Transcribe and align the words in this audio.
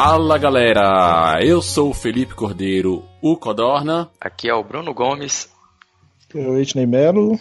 Fala 0.00 0.38
galera, 0.38 1.40
eu 1.44 1.60
sou 1.60 1.90
o 1.90 1.92
Felipe 1.92 2.32
Cordeiro, 2.32 3.04
o 3.20 3.36
Codorna. 3.36 4.08
Aqui 4.20 4.48
é 4.48 4.54
o 4.54 4.62
Bruno 4.62 4.94
Gomes. 4.94 5.52
Eu, 6.32 6.40
é 6.40 6.48
Whitney 6.50 6.86
Melo. 6.86 7.36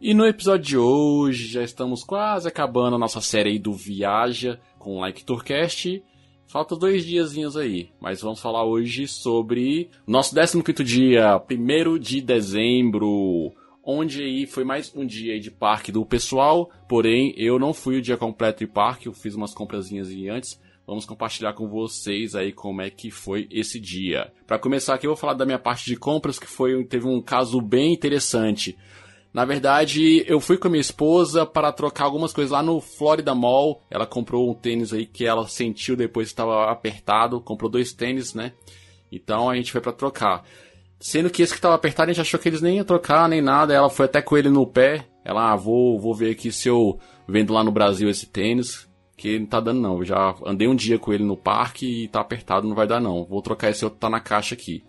E 0.00 0.14
no 0.14 0.24
episódio 0.24 0.64
de 0.64 0.78
hoje 0.78 1.48
já 1.48 1.60
estamos 1.64 2.04
quase 2.04 2.46
acabando 2.46 2.94
a 2.94 2.98
nossa 3.00 3.20
série 3.20 3.50
aí 3.50 3.58
do 3.58 3.72
Viaja 3.72 4.60
com 4.78 4.98
o 4.98 5.00
Like 5.00 5.24
Tourcast. 5.24 6.00
Falta 6.46 6.76
dois 6.76 7.04
diazinhos 7.04 7.56
aí, 7.56 7.90
mas 8.00 8.20
vamos 8.20 8.40
falar 8.40 8.64
hoje 8.64 9.08
sobre 9.08 9.90
nosso 10.06 10.36
15 10.36 10.84
dia, 10.84 11.42
1 11.50 11.98
de 11.98 12.20
dezembro, 12.20 13.52
onde 13.82 14.22
aí 14.22 14.46
foi 14.46 14.62
mais 14.62 14.94
um 14.94 15.04
dia 15.04 15.40
de 15.40 15.50
parque 15.50 15.90
do 15.90 16.06
pessoal, 16.06 16.70
porém 16.88 17.34
eu 17.36 17.58
não 17.58 17.74
fui 17.74 17.96
o 17.98 18.02
dia 18.02 18.16
completo 18.16 18.60
de 18.60 18.70
parque, 18.70 19.08
eu 19.08 19.12
fiz 19.12 19.34
umas 19.34 19.52
comprazinhas 19.52 20.10
antes, 20.30 20.60
Vamos 20.88 21.04
compartilhar 21.04 21.52
com 21.52 21.68
vocês 21.68 22.34
aí 22.34 22.50
como 22.50 22.80
é 22.80 22.88
que 22.88 23.10
foi 23.10 23.46
esse 23.50 23.78
dia. 23.78 24.32
Para 24.46 24.58
começar 24.58 24.94
aqui, 24.94 25.06
eu 25.06 25.10
vou 25.10 25.18
falar 25.18 25.34
da 25.34 25.44
minha 25.44 25.58
parte 25.58 25.84
de 25.84 25.96
compras, 25.96 26.38
que 26.38 26.46
foi 26.46 26.82
teve 26.82 27.06
um 27.06 27.20
caso 27.20 27.60
bem 27.60 27.92
interessante. 27.92 28.74
Na 29.30 29.44
verdade, 29.44 30.24
eu 30.26 30.40
fui 30.40 30.56
com 30.56 30.66
a 30.66 30.70
minha 30.70 30.80
esposa 30.80 31.44
para 31.44 31.70
trocar 31.72 32.04
algumas 32.04 32.32
coisas 32.32 32.52
lá 32.52 32.62
no 32.62 32.80
Florida 32.80 33.34
Mall. 33.34 33.82
Ela 33.90 34.06
comprou 34.06 34.50
um 34.50 34.54
tênis 34.54 34.94
aí 34.94 35.04
que 35.04 35.26
ela 35.26 35.46
sentiu 35.46 35.94
depois 35.94 36.28
que 36.28 36.32
estava 36.32 36.70
apertado. 36.70 37.38
Comprou 37.38 37.70
dois 37.70 37.92
tênis, 37.92 38.32
né? 38.32 38.54
Então 39.12 39.50
a 39.50 39.56
gente 39.56 39.70
foi 39.70 39.82
para 39.82 39.92
trocar. 39.92 40.42
Sendo 40.98 41.28
que 41.28 41.42
esse 41.42 41.52
que 41.52 41.58
estava 41.58 41.74
apertado, 41.74 42.10
a 42.10 42.14
gente 42.14 42.22
achou 42.22 42.40
que 42.40 42.48
eles 42.48 42.62
nem 42.62 42.76
iam 42.76 42.84
trocar 42.86 43.28
nem 43.28 43.42
nada. 43.42 43.74
Ela 43.74 43.90
foi 43.90 44.06
até 44.06 44.22
com 44.22 44.38
ele 44.38 44.48
no 44.48 44.66
pé. 44.66 45.06
Ela, 45.22 45.52
ah, 45.52 45.56
vou, 45.56 46.00
vou 46.00 46.14
ver 46.14 46.30
aqui 46.30 46.50
se 46.50 46.66
eu 46.66 46.98
vendo 47.28 47.52
lá 47.52 47.62
no 47.62 47.70
Brasil 47.70 48.08
esse 48.08 48.24
tênis 48.24 48.87
que 49.18 49.36
não 49.36 49.46
tá 49.46 49.58
dando 49.58 49.80
não. 49.80 49.98
Eu 49.98 50.04
já 50.04 50.34
andei 50.46 50.68
um 50.68 50.76
dia 50.76 50.98
com 50.98 51.12
ele 51.12 51.24
no 51.24 51.36
parque 51.36 52.04
e 52.04 52.08
tá 52.08 52.20
apertado, 52.20 52.68
não 52.68 52.74
vai 52.74 52.86
dar 52.86 53.00
não. 53.00 53.24
Vou 53.24 53.42
trocar 53.42 53.68
esse 53.68 53.84
outro, 53.84 53.98
tá 53.98 54.08
na 54.08 54.20
caixa 54.20 54.54
aqui. 54.54 54.84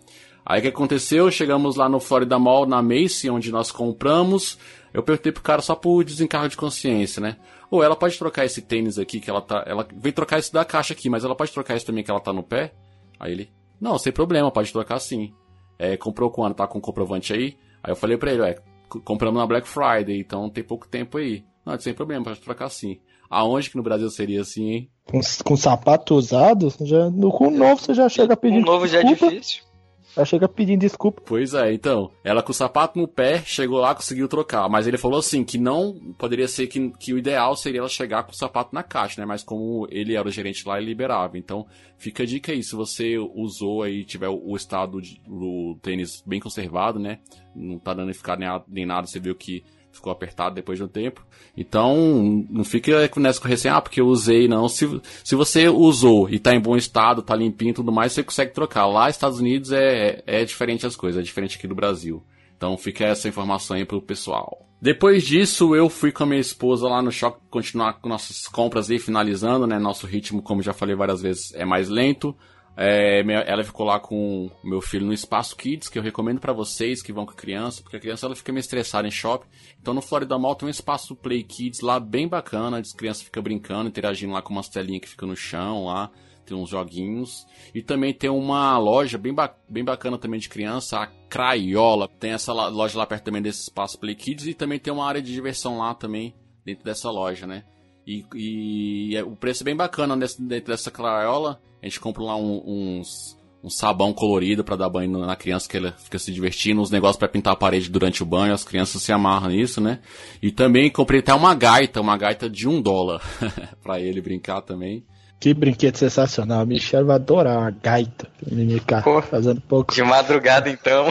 Aí 0.45 0.59
o 0.59 0.61
que 0.61 0.67
aconteceu? 0.69 1.30
Chegamos 1.31 1.75
lá 1.75 1.89
no 1.89 1.99
Florida 1.99 2.38
Mall, 2.38 2.67
na 2.67 2.81
Macy, 2.81 3.30
onde 3.30 3.52
nós 3.52 3.71
compramos. 3.71 4.58
Eu 4.94 5.02
perguntei 5.02 5.31
pro 5.31 5.41
cara 5.41 5.61
só 5.61 5.75
por 5.75 6.03
desencargo 6.03 6.47
de 6.47 6.55
consciência, 6.55 7.19
né? 7.19 7.38
Ou 7.71 7.83
ela 7.83 7.95
pode 7.95 8.17
trocar 8.17 8.45
esse 8.45 8.61
tênis 8.61 8.99
aqui 8.99 9.19
que 9.19 9.30
ela 9.30 9.41
tá. 9.41 9.63
Ela 9.66 9.86
vem 9.95 10.11
trocar 10.13 10.38
esse 10.38 10.53
da 10.53 10.64
caixa 10.64 10.93
aqui, 10.93 11.09
mas 11.09 11.25
ela 11.25 11.36
pode 11.36 11.52
trocar 11.52 11.75
esse 11.75 11.86
também 11.86 12.03
que 12.03 12.11
ela 12.11 12.19
tá 12.19 12.31
no 12.31 12.43
pé? 12.43 12.71
Aí 13.19 13.31
ele. 13.31 13.52
Não, 13.81 13.97
sem 13.97 14.14
problema, 14.14 14.52
pode 14.52 14.71
trocar 14.71 14.99
sim. 14.99 15.33
É, 15.77 15.97
comprou 15.97 16.30
quando? 16.30 16.53
Tá 16.53 16.67
com 16.67 16.80
comprovante 16.80 17.33
aí? 17.33 17.58
Aí 17.83 17.91
eu 17.91 17.95
falei 17.95 18.17
pra 18.17 18.31
ele, 18.31 18.43
é, 18.43 18.55
compramos 19.03 19.39
na 19.39 19.47
Black 19.47 19.67
Friday, 19.67 20.19
então 20.19 20.49
tem 20.49 20.64
pouco 20.64 20.88
tempo 20.88 21.17
aí. 21.17 21.43
Não, 21.66 21.80
sem 21.80 21.93
problema, 21.93 22.25
pode 22.25 22.41
trocar 22.41 22.69
sim. 22.69 22.99
Aonde 23.30 23.69
que 23.69 23.77
no 23.77 23.83
Brasil 23.83 24.09
seria 24.09 24.41
assim, 24.41 24.72
hein? 24.72 24.89
Com, 25.05 25.19
com 25.44 25.55
sapato 25.55 26.16
usado, 26.16 26.73
já, 26.81 27.09
no, 27.09 27.31
com 27.31 27.52
novo 27.52 27.81
você 27.81 27.94
já 27.94 28.09
chega 28.09 28.36
pedindo. 28.36 28.66
Com 28.66 28.71
novo 28.71 28.88
já 28.88 28.99
é 28.99 29.03
difícil. 29.03 29.69
Já 30.16 30.25
chega 30.25 30.49
pedindo 30.49 30.81
desculpa. 30.81 31.21
Pois 31.23 31.53
é, 31.53 31.71
então. 31.71 32.11
Ela 32.23 32.41
com 32.41 32.52
o 32.52 32.55
sapato 32.55 32.97
no 32.97 33.08
pé 33.08 33.41
chegou 33.45 33.80
lá, 33.80 33.94
conseguiu 33.94 34.27
trocar. 34.27 34.67
Mas 34.67 34.88
ele 34.88 34.97
falou 34.97 35.19
assim: 35.19 35.44
que 35.44 35.58
não 35.58 36.13
poderia 36.17 36.47
ser 36.47 36.67
que, 36.67 36.89
que 36.99 37.13
o 37.13 37.17
ideal 37.17 37.55
seria 37.55 37.80
ela 37.80 37.88
chegar 37.88 38.23
com 38.23 38.31
o 38.31 38.36
sapato 38.36 38.73
na 38.73 38.81
caixa, 38.81 39.21
né? 39.21 39.25
Mas 39.25 39.43
como 39.43 39.88
ele 39.91 40.16
era 40.16 40.27
o 40.27 40.31
gerente 40.31 40.67
lá, 40.67 40.77
ele 40.77 40.88
liberava. 40.88 41.38
Então 41.38 41.66
fica 41.97 42.23
a 42.23 42.25
dica 42.25 42.52
aí: 42.52 42.64
se 42.64 42.75
você 42.75 43.17
usou 43.17 43.83
aí, 43.83 44.03
tiver 44.03 44.30
o, 44.30 44.41
o 44.43 44.55
estado 44.55 44.99
do 45.27 45.77
tênis 45.81 46.23
bem 46.25 46.39
conservado, 46.39 46.97
né? 46.97 47.19
Não 47.55 47.77
tá 47.77 47.93
dando 47.93 48.14
ficar 48.14 48.38
nem, 48.38 48.49
nem 48.67 48.86
nada, 48.86 49.05
você 49.05 49.19
viu 49.19 49.36
que 49.36 49.64
ficou 49.92 50.12
apertado 50.12 50.56
depois 50.56 50.78
de 50.78 50.84
um 50.84 50.88
tempo. 50.88 51.26
Então, 51.56 52.45
não 52.50 52.64
fique 52.64 52.92
nessa 53.18 53.42
correção, 53.42 53.76
ah, 53.76 53.82
porque 53.82 54.00
eu 54.02 54.08
usei, 54.08 54.48
não. 54.48 54.68
Se, 54.70 54.88
se 55.23 55.36
você 55.36 55.68
usou 55.68 56.30
e 56.30 56.36
está 56.36 56.54
em 56.54 56.62
bom 56.62 56.78
estado, 56.78 57.22
está 57.22 57.36
limpinho 57.36 57.72
e 57.72 57.73
tudo 57.73 57.92
mais, 57.92 58.14
você 58.14 58.23
consegue 58.23 58.54
trocar. 58.54 58.86
Lá 58.86 59.10
Estados 59.10 59.40
Unidos 59.40 59.72
é, 59.72 60.23
é 60.26 60.45
diferente 60.45 60.86
as 60.86 60.95
coisas, 60.95 61.20
é 61.20 61.23
diferente 61.23 61.58
aqui 61.58 61.67
do 61.67 61.76
Brasil. 61.76 62.23
Então 62.55 62.78
fica 62.78 63.05
essa 63.05 63.28
informação 63.28 63.78
aí 63.78 63.86
pro 63.86 64.02
pessoal. 64.02 64.66
Depois 64.82 65.26
disso, 65.26 65.76
eu 65.76 65.89
fui 65.89 66.11
com 66.11 66.23
a 66.23 66.26
minha 66.26 66.39
esposa 66.39 66.88
lá 66.88 67.02
no 67.02 67.11
shopping 67.11 67.42
continuar 67.49 67.94
com 67.94 68.08
nossas 68.08 68.48
compras 68.48 68.89
aí, 68.89 68.98
finalizando, 68.98 69.67
né? 69.67 69.78
Nosso 69.78 70.08
ritmo, 70.08 70.42
como 70.42 70.61
já 70.61 70.72
falei 70.72 70.95
várias 70.95 71.22
vezes, 71.22 71.54
é 71.54 71.66
mais 71.66 71.89
lento. 71.89 72.36
É, 72.77 73.21
ela 73.45 73.63
ficou 73.63 73.85
lá 73.85 73.99
com 73.99 74.49
meu 74.63 74.80
filho 74.80 75.05
no 75.05 75.13
Espaço 75.13 75.55
Kids, 75.55 75.89
que 75.89 75.99
eu 75.99 76.03
recomendo 76.03 76.39
para 76.39 76.53
vocês 76.53 77.02
que 77.02 77.11
vão 77.11 77.25
com 77.25 77.33
a 77.33 77.35
criança, 77.35 77.81
porque 77.81 77.97
a 77.97 77.99
criança 77.99 78.25
ela 78.25 78.35
fica 78.35 78.53
meio 78.53 78.61
estressada 78.61 79.07
em 79.07 79.11
shopping. 79.11 79.47
Então 79.81 79.93
no 79.93 80.02
Florida 80.02 80.37
Mall 80.37 80.55
tem 80.55 80.67
um 80.67 80.71
espaço 80.71 81.15
Play 81.15 81.43
Kids 81.43 81.81
lá 81.81 81.99
bem 81.99 82.27
bacana, 82.27 82.80
as 82.80 82.93
crianças 82.93 83.23
ficam 83.23 83.43
brincando, 83.43 83.89
interagindo 83.89 84.31
lá 84.31 84.41
com 84.41 84.53
umas 84.53 84.69
telinhas 84.69 85.02
que 85.02 85.09
ficam 85.09 85.27
no 85.27 85.35
chão 85.35 85.85
lá, 85.85 86.09
tem 86.45 86.57
uns 86.57 86.69
joguinhos. 86.69 87.45
E 87.75 87.81
também 87.81 88.13
tem 88.13 88.30
uma 88.30 88.77
loja 88.77 89.17
bem, 89.17 89.33
ba 89.33 89.53
bem 89.67 89.83
bacana 89.83 90.17
também 90.17 90.39
de 90.39 90.47
criança, 90.47 90.99
a 90.99 91.07
Craiola. 91.30 92.07
Tem 92.07 92.31
essa 92.31 92.53
loja 92.53 92.97
lá 92.97 93.05
perto 93.05 93.25
também 93.25 93.41
desse 93.41 93.63
espaço 93.63 93.99
Play 93.99 94.15
Kids 94.15 94.47
e 94.47 94.53
também 94.53 94.80
tem 94.80 94.93
uma 94.93 95.05
área 95.05 95.21
de 95.21 95.33
diversão 95.33 95.80
lá 95.80 95.93
também 95.93 96.33
dentro 96.65 96.86
dessa 96.86 97.11
loja, 97.11 97.45
né? 97.45 97.65
E, 98.07 98.25
e 98.33 99.15
é, 99.17 99.23
o 99.23 99.36
preço 99.36 99.63
é 99.63 99.65
bem 99.65 99.75
bacana 99.75 100.15
dentro 100.17 100.71
dessa 100.71 100.89
Craiola 100.89 101.61
a 101.82 101.86
gente 101.86 102.00
compra 102.00 102.23
lá 102.23 102.36
um, 102.36 102.62
uns, 102.66 103.38
um 103.64 103.70
sabão 103.70 104.14
colorido 104.14 104.64
para 104.64 104.76
dar 104.76 104.90
banho 104.90 105.20
na 105.20 105.36
criança 105.36 105.67
que 105.67 105.78
ela 105.78 105.92
fica 105.94 106.20
se 106.20 106.32
divertindo, 106.32 106.82
uns 106.82 106.92
negócios 106.92 107.17
para 107.17 107.28
pintar 107.28 107.54
a 107.54 107.58
parede 107.58 107.90
durante 107.90 108.23
o 108.23 108.26
banho, 108.26 108.54
as 108.54 108.64
crianças 108.64 109.02
se 109.02 109.12
amarram 109.12 109.50
nisso, 109.50 109.82
né? 109.82 110.00
E 110.42 110.52
também 110.52 110.90
comprei 110.90 111.20
até 111.20 111.34
uma 111.34 111.54
gaita, 111.56 112.02
uma 112.02 112.17
gaita 112.17 112.50
de 112.50 112.67
um 112.67 112.82
dólar 112.82 113.22
para 113.84 114.00
ele 114.00 114.22
brincar 114.22 114.62
também. 114.62 115.04
Que 115.40 115.54
brinquedo 115.54 115.95
sensacional, 115.95 116.62
a 116.62 116.66
Michelle 116.66 117.06
vai 117.06 117.16
adorar 117.16 117.60
uma 117.60 117.72
gaita. 117.72 118.28
Ficar 118.44 119.04
Pô, 119.04 119.22
fazendo 119.22 119.61
pouco. 119.61 119.94
De 119.94 120.04
madrugada 120.04 120.70
então. 120.70 121.06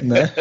Né? 0.00 0.32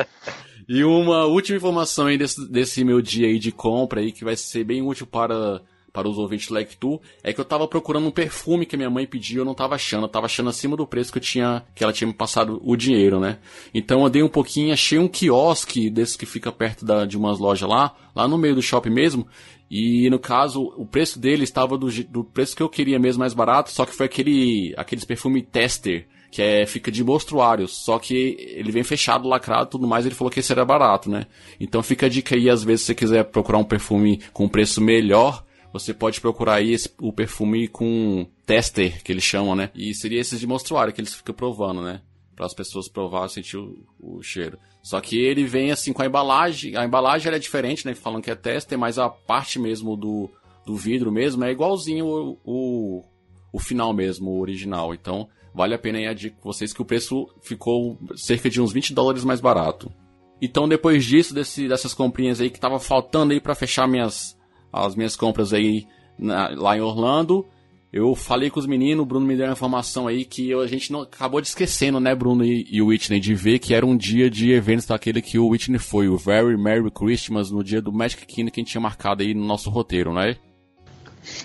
e 0.68 0.84
uma 0.84 1.24
última 1.24 1.56
informação 1.56 2.06
aí 2.06 2.18
desse, 2.18 2.46
desse 2.50 2.84
meu 2.84 3.00
dia 3.00 3.26
aí 3.26 3.38
de 3.38 3.50
compra 3.50 4.00
aí 4.00 4.12
que 4.12 4.22
vai 4.22 4.36
ser 4.36 4.64
bem 4.64 4.82
útil 4.82 5.06
para 5.06 5.62
para 5.94 6.08
os 6.08 6.18
ouvintes 6.18 6.48
Like 6.48 6.76
Tu, 6.76 7.00
é 7.22 7.32
que 7.32 7.40
eu 7.40 7.44
tava 7.44 7.68
procurando 7.68 8.08
um 8.08 8.10
perfume 8.10 8.66
que 8.66 8.76
minha 8.76 8.90
mãe 8.90 9.06
pediu, 9.06 9.42
eu 9.42 9.44
não 9.44 9.54
tava 9.54 9.76
achando, 9.76 10.02
eu 10.02 10.08
tava 10.08 10.26
achando 10.26 10.50
acima 10.50 10.76
do 10.76 10.84
preço 10.84 11.12
que 11.12 11.18
eu 11.18 11.22
tinha, 11.22 11.62
que 11.72 11.84
ela 11.84 11.92
tinha 11.92 12.08
me 12.08 12.12
passado 12.12 12.60
o 12.64 12.74
dinheiro, 12.74 13.20
né? 13.20 13.38
Então 13.72 14.00
eu 14.00 14.06
andei 14.06 14.20
um 14.20 14.28
pouquinho, 14.28 14.72
achei 14.72 14.98
um 14.98 15.06
quiosque 15.06 15.88
desse 15.88 16.18
que 16.18 16.26
fica 16.26 16.50
perto 16.50 16.84
da, 16.84 17.04
de 17.04 17.16
umas 17.16 17.38
lojas 17.38 17.68
lá, 17.68 17.94
lá 18.12 18.26
no 18.26 18.36
meio 18.36 18.56
do 18.56 18.60
shopping 18.60 18.90
mesmo, 18.90 19.24
e 19.70 20.10
no 20.10 20.18
caso, 20.18 20.74
o 20.76 20.84
preço 20.84 21.16
dele 21.16 21.44
estava 21.44 21.78
do, 21.78 21.88
do 22.04 22.24
preço 22.24 22.56
que 22.56 22.62
eu 22.62 22.68
queria 22.68 22.98
mesmo, 22.98 23.20
mais 23.20 23.32
barato, 23.32 23.70
só 23.70 23.86
que 23.86 23.94
foi 23.94 24.06
aquele, 24.06 24.74
aqueles 24.76 25.04
perfume 25.04 25.42
tester, 25.42 26.08
que 26.28 26.42
é, 26.42 26.66
fica 26.66 26.90
de 26.90 27.04
mostruário, 27.04 27.68
só 27.68 28.00
que 28.00 28.36
ele 28.40 28.72
vem 28.72 28.82
fechado, 28.82 29.28
lacrado 29.28 29.70
tudo 29.70 29.86
mais, 29.86 30.04
ele 30.04 30.16
falou 30.16 30.32
que 30.32 30.40
esse 30.40 30.50
era 30.50 30.64
barato, 30.64 31.08
né? 31.08 31.26
Então 31.60 31.84
fica 31.84 32.06
a 32.06 32.08
dica 32.08 32.34
aí, 32.34 32.50
às 32.50 32.64
vezes, 32.64 32.80
se 32.80 32.86
você 32.86 32.94
quiser 32.96 33.24
procurar 33.26 33.58
um 33.58 33.64
perfume 33.64 34.20
com 34.32 34.48
preço 34.48 34.80
melhor, 34.80 35.44
você 35.74 35.92
pode 35.92 36.20
procurar 36.20 36.54
aí 36.54 36.72
esse, 36.72 36.88
o 37.00 37.12
perfume 37.12 37.66
com 37.66 38.24
tester, 38.46 39.02
que 39.02 39.10
eles 39.10 39.24
chamam, 39.24 39.56
né? 39.56 39.72
E 39.74 39.92
seria 39.92 40.20
esses 40.20 40.38
de 40.38 40.46
mostruário 40.46 40.92
que 40.92 41.00
eles 41.00 41.12
ficam 41.12 41.34
provando, 41.34 41.82
né? 41.82 42.00
Para 42.36 42.46
as 42.46 42.54
pessoas 42.54 42.88
provar, 42.88 43.28
sentir 43.28 43.56
o, 43.56 43.84
o, 43.98 44.22
cheiro. 44.22 44.56
Só 44.84 45.00
que 45.00 45.18
ele 45.18 45.44
vem 45.44 45.72
assim 45.72 45.92
com 45.92 46.00
a 46.00 46.06
embalagem. 46.06 46.76
A 46.76 46.84
embalagem 46.84 47.32
é 47.32 47.38
diferente, 47.40 47.84
né? 47.84 47.92
Falando 47.92 48.22
que 48.22 48.30
é 48.30 48.36
tester, 48.36 48.78
mas 48.78 49.00
a 49.00 49.08
parte 49.08 49.58
mesmo 49.58 49.96
do, 49.96 50.30
do 50.64 50.76
vidro 50.76 51.10
mesmo 51.10 51.44
é 51.44 51.50
igualzinho 51.50 52.06
o, 52.06 52.38
o, 52.44 53.04
o 53.52 53.58
final 53.58 53.92
mesmo, 53.92 54.30
o 54.30 54.40
original. 54.40 54.94
Então, 54.94 55.28
vale 55.52 55.74
a 55.74 55.78
pena 55.78 55.98
aí 55.98 56.06
a 56.06 56.14
dica 56.14 56.36
vocês 56.40 56.72
que 56.72 56.82
o 56.82 56.84
preço 56.84 57.28
ficou 57.42 57.98
cerca 58.14 58.48
de 58.48 58.60
uns 58.60 58.72
20 58.72 58.94
dólares 58.94 59.24
mais 59.24 59.40
barato. 59.40 59.92
Então, 60.40 60.68
depois 60.68 61.04
disso, 61.04 61.34
desse, 61.34 61.66
dessas 61.66 61.92
comprinhas 61.92 62.40
aí 62.40 62.48
que 62.48 62.60
tava 62.60 62.78
faltando 62.78 63.32
aí 63.32 63.40
para 63.40 63.56
fechar 63.56 63.88
minhas 63.88 64.36
as 64.74 64.96
minhas 64.96 65.14
compras 65.16 65.52
aí 65.52 65.86
na, 66.18 66.48
lá 66.48 66.76
em 66.76 66.80
Orlando. 66.80 67.46
Eu 67.92 68.12
falei 68.16 68.50
com 68.50 68.58
os 68.58 68.66
meninos, 68.66 69.04
o 69.04 69.06
Bruno 69.06 69.24
me 69.24 69.36
deu 69.36 69.46
uma 69.46 69.52
informação 69.52 70.08
aí 70.08 70.24
que 70.24 70.52
a 70.52 70.66
gente 70.66 70.90
não 70.90 71.02
acabou 71.02 71.40
de 71.40 71.46
esquecendo, 71.46 72.00
né, 72.00 72.12
Bruno 72.12 72.44
e, 72.44 72.66
e 72.68 72.82
o 72.82 72.86
Whitney, 72.86 73.20
de 73.20 73.36
ver 73.36 73.60
que 73.60 73.72
era 73.72 73.86
um 73.86 73.96
dia 73.96 74.28
de 74.28 74.50
eventos 74.50 74.86
daquele 74.86 75.22
que 75.22 75.38
o 75.38 75.46
Whitney 75.46 75.78
foi, 75.78 76.08
o 76.08 76.16
Very 76.16 76.56
Merry 76.56 76.90
Christmas, 76.90 77.52
no 77.52 77.62
dia 77.62 77.80
do 77.80 77.92
Magic 77.92 78.26
Kingdom 78.26 78.50
que 78.50 78.60
a 78.60 78.62
gente 78.62 78.72
tinha 78.72 78.80
marcado 78.80 79.22
aí 79.22 79.32
no 79.32 79.44
nosso 79.46 79.70
roteiro, 79.70 80.12
né? 80.12 80.34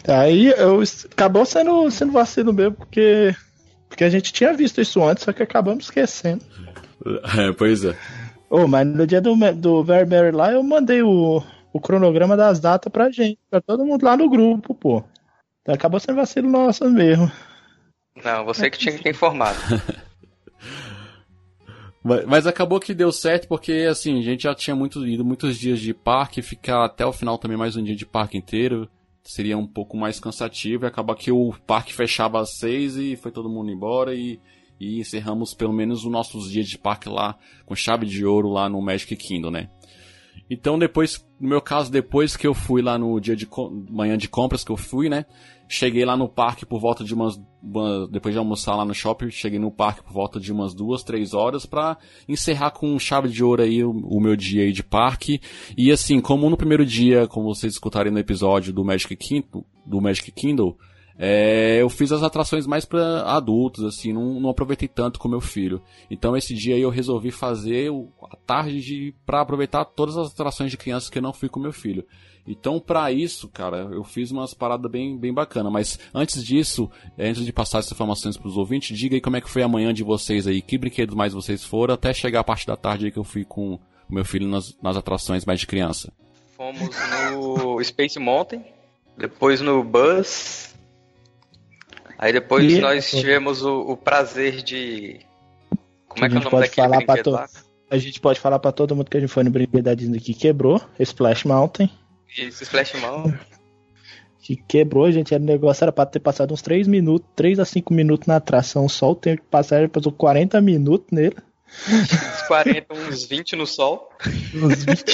Aí 0.08 0.48
eu, 0.48 0.82
acabou 1.12 1.46
sendo, 1.46 1.92
sendo 1.92 2.14
vacilo 2.14 2.52
mesmo, 2.52 2.78
porque, 2.78 3.36
porque 3.88 4.04
a 4.04 4.10
gente 4.10 4.34
tinha 4.34 4.52
visto 4.52 4.82
isso 4.82 5.04
antes, 5.04 5.26
só 5.26 5.32
que 5.32 5.44
acabamos 5.44 5.86
esquecendo. 5.86 6.44
É, 7.38 7.52
pois 7.54 7.86
é. 7.86 7.96
Oh, 8.50 8.68
mas 8.68 8.88
no 8.88 9.06
dia 9.06 9.22
do, 9.22 9.36
do 9.54 9.84
Very 9.84 10.10
Merry 10.10 10.32
lá 10.32 10.52
eu 10.52 10.64
mandei 10.64 11.04
o, 11.04 11.44
o 11.72 11.80
cronograma 11.80 12.36
das 12.36 12.60
datas 12.60 12.92
pra 12.92 13.12
gente, 13.12 13.40
pra 13.50 13.62
todo 13.62 13.86
mundo 13.86 14.04
lá 14.04 14.18
no 14.18 14.30
grupo, 14.30 14.74
pô. 14.74 15.04
Então 15.62 15.76
acabou 15.76 16.00
sendo 16.00 16.16
vacilo 16.16 16.50
nosso 16.50 16.90
mesmo. 16.90 17.32
Não, 18.24 18.44
você 18.46 18.70
que 18.70 18.78
tinha 18.78 18.96
que 18.96 19.04
ter 19.04 19.12
informado. 19.12 19.58
mas, 22.04 22.26
mas, 22.26 22.48
acabou 22.48 22.80
que 22.80 22.94
deu 22.94 23.12
certo 23.12 23.48
porque, 23.48 23.88
assim, 23.90 24.20
a 24.20 24.22
gente 24.22 24.44
já 24.44 24.56
tinha 24.56 24.76
muito, 24.76 25.06
ido 25.06 25.24
muitos 25.24 25.58
dias 25.58 25.80
de 25.80 25.94
parque, 25.94 26.42
ficar 26.42 26.86
até 26.86 27.06
o 27.06 27.14
final 27.14 27.38
também 27.38 27.58
mais 27.58 27.76
um 27.76 27.84
dia 27.84 27.96
de 27.96 28.06
parque 28.06 28.38
inteiro. 28.38 28.90
seria 29.24 29.58
um 29.58 29.68
pouco 29.68 29.96
mais 29.96 30.20
cansativo. 30.20 30.86
E 30.86 30.88
acaba 30.88 31.16
que 31.16 31.32
o 31.32 31.54
parque 31.66 31.94
fechava 31.94 32.42
às 32.42 32.58
seis 32.58 32.96
e 32.98 33.16
foi 33.16 33.32
todo 33.32 33.50
mundo 33.50 33.72
embora 33.72 34.14
e, 34.16 34.40
e 34.80 35.00
encerramos 35.00 35.54
pelo 35.54 35.74
menos 35.74 36.04
os 36.04 36.12
nossos 36.12 36.50
dias 36.50 36.68
de 36.68 36.78
parque 36.78 37.08
lá 37.08 37.38
com 37.66 37.76
chave 37.76 38.06
de 38.06 38.26
ouro 38.26 38.50
lá 38.50 38.68
no 38.68 38.82
Magic 38.82 39.16
Kingdom, 39.16 39.52
né? 39.52 39.70
Então 40.50 40.78
depois, 40.78 41.26
no 41.40 41.50
meu 41.50 41.62
caso, 41.62 41.92
depois 41.92 42.36
que 42.36 42.46
eu 42.46 42.54
fui 42.54 42.82
lá 42.82 42.98
no 42.98 43.20
dia 43.20 43.36
de 43.36 43.48
manhã 43.90 44.18
de 44.18 44.28
compras 44.28 44.64
que 44.64 44.72
eu 44.72 44.78
fui, 44.78 45.10
né? 45.10 45.26
Cheguei 45.68 46.04
lá 46.04 46.18
no 46.18 46.28
parque 46.28 46.66
por 46.66 46.80
volta 46.80 47.04
de 47.04 47.14
umas, 47.14 47.40
depois 48.10 48.34
de 48.34 48.40
almoçar 48.40 48.76
lá 48.76 48.84
no 48.84 48.94
shopping, 48.94 49.30
cheguei 49.30 49.60
no 49.60 49.70
parque 49.70 50.04
por 50.04 50.12
volta 50.12 50.40
de 50.40 50.52
umas 50.52 50.74
duas, 50.74 51.04
três 51.04 51.34
horas 51.34 51.66
para 51.66 51.98
encerrar 52.28 52.72
com 52.72 52.98
chave 52.98 53.30
de 53.30 53.44
ouro 53.44 53.62
aí 53.62 53.84
o, 53.84 53.92
o, 53.92 54.20
meu 54.20 54.36
dia 54.36 54.64
aí 54.64 54.72
de 54.72 54.84
parque. 54.84 55.40
E 55.78 55.92
assim, 55.92 56.20
como 56.20 56.50
no 56.50 56.58
primeiro 56.58 56.84
dia, 56.84 57.28
como 57.28 57.54
vocês 57.54 57.74
escutarem 57.74 58.12
no 58.12 58.18
episódio 58.18 58.74
do 58.74 58.84
Magic 58.84 59.16
Kingdom, 59.16 59.64
do 59.86 60.02
Magic 60.02 60.32
Kingdom, 60.32 60.76
é, 61.22 61.82
eu 61.82 61.90
fiz 61.90 62.14
as 62.14 62.24
atrações 62.24 62.66
mais 62.66 62.86
para 62.86 63.24
adultos, 63.24 63.84
assim, 63.84 64.14
não, 64.14 64.40
não, 64.40 64.50
aproveitei 64.50 64.88
tanto 64.88 65.20
com 65.20 65.28
meu 65.28 65.42
filho. 65.42 65.82
Então 66.10 66.36
esse 66.38 66.56
dia 66.56 66.76
aí 66.76 66.82
eu 66.82 66.90
resolvi 66.90 67.30
fazer 67.30 67.92
a 68.24 68.38
tarde 68.38 69.14
para 69.26 69.42
aproveitar 69.42 69.84
todas 69.84 70.16
as 70.16 70.32
atrações 70.32 70.72
de 70.72 70.78
crianças 70.78 71.10
que 71.10 71.18
eu 71.18 71.22
não 71.22 71.34
fui 71.34 71.50
com 71.50 71.60
meu 71.60 71.74
filho. 71.74 72.06
Então, 72.48 72.80
para 72.80 73.12
isso, 73.12 73.48
cara, 73.50 73.90
eu 73.92 74.04
fiz 74.04 74.32
umas 74.32 74.54
paradas 74.54 74.90
bem, 74.90 75.16
bem 75.16 75.32
bacana. 75.32 75.70
Mas 75.70 76.00
antes 76.14 76.44
disso, 76.44 76.90
antes 77.18 77.46
de 77.46 77.54
passar 77.54 77.80
essas 77.80 77.92
informações 77.92 78.38
para 78.38 78.48
os 78.48 78.58
ouvintes, 78.58 78.98
diga 78.98 79.16
aí 79.16 79.22
como 79.22 79.36
é 79.36 79.42
que 79.42 79.50
foi 79.50 79.62
a 79.62 79.68
manhã 79.68 79.94
de 79.94 80.04
vocês 80.04 80.48
aí, 80.48 80.62
que 80.62 80.78
brinquedos 80.78 81.14
mais 81.14 81.34
vocês 81.34 81.64
foram, 81.64 81.94
até 81.94 82.12
chegar 82.14 82.40
a 82.40 82.44
parte 82.44 82.66
da 82.66 82.76
tarde 82.76 83.06
aí 83.06 83.12
que 83.12 83.20
eu 83.20 83.24
fui 83.24 83.44
com 83.44 83.74
o 83.74 83.80
meu 84.10 84.26
filho 84.26 84.48
nas, 84.48 84.76
nas 84.82 84.98
atrações 84.98 85.46
mais 85.46 85.60
de 85.60 85.68
criança. 85.68 86.12
Fomos 86.56 86.90
no 87.32 87.84
Space 87.84 88.18
Mountain, 88.18 88.64
depois 89.16 89.62
no 89.62 89.84
Bus, 89.84 90.74
Aí 92.20 92.34
depois 92.34 92.70
e... 92.70 92.82
nós 92.82 93.10
tivemos 93.10 93.64
o, 93.64 93.80
o, 93.80 93.96
prazer 93.96 94.62
de. 94.62 95.22
Como 96.06 96.26
é 96.26 96.30
que 96.30 96.36
é 96.36 96.40
o 96.40 96.44
nome 96.44 96.60
daquele 96.60 96.88
falar 96.88 96.98
brinquedo 96.98 97.24
to... 97.24 97.30
lá? 97.30 97.48
A 97.90 97.98
gente 97.98 98.20
pode 98.20 98.42
falar 98.42 98.60
pra 98.60 98.74
todo 98.74 98.94
mundo 98.94 99.10
que 99.10 99.16
a 99.16 99.22
gente 99.22 99.32
foi 99.32 99.42
no 99.42 99.50
brinquedo 99.50 99.86
da 99.86 99.96
Disney 99.96 100.20
que 100.20 100.34
quebrou, 100.34 100.82
Splash 101.00 101.46
Mountain. 101.46 101.90
Isso, 102.38 102.62
Splash 102.64 102.96
Mountain. 102.96 103.40
que 104.44 104.58
quebrou, 104.58 105.10
gente. 105.10 105.34
Era, 105.34 105.42
o 105.42 105.46
negócio 105.46 105.86
era 105.86 105.94
pra 105.94 106.06
ter 106.06 106.20
passado 106.20 106.54
uns 106.54 106.62
3 106.62 106.90
minutos, 106.90 107.26
3 107.38 107.58
a 107.58 107.66
5 107.66 107.94
minutos 107.94 108.28
na 108.28 108.36
atração 108.36 108.90
só. 108.90 109.12
O 109.12 109.16
tempo 109.16 109.42
que 109.42 109.48
passar, 109.48 109.80
ele 109.80 109.88
passou 109.88 110.12
40 110.12 110.60
minutos 110.60 111.08
nele. 111.14 111.38
Uns 111.88 112.42
40, 112.48 112.94
uns 112.96 113.24
20 113.24 113.56
no 113.56 113.66
sol. 113.66 114.10
Uns 114.54 114.84
20. 114.84 115.06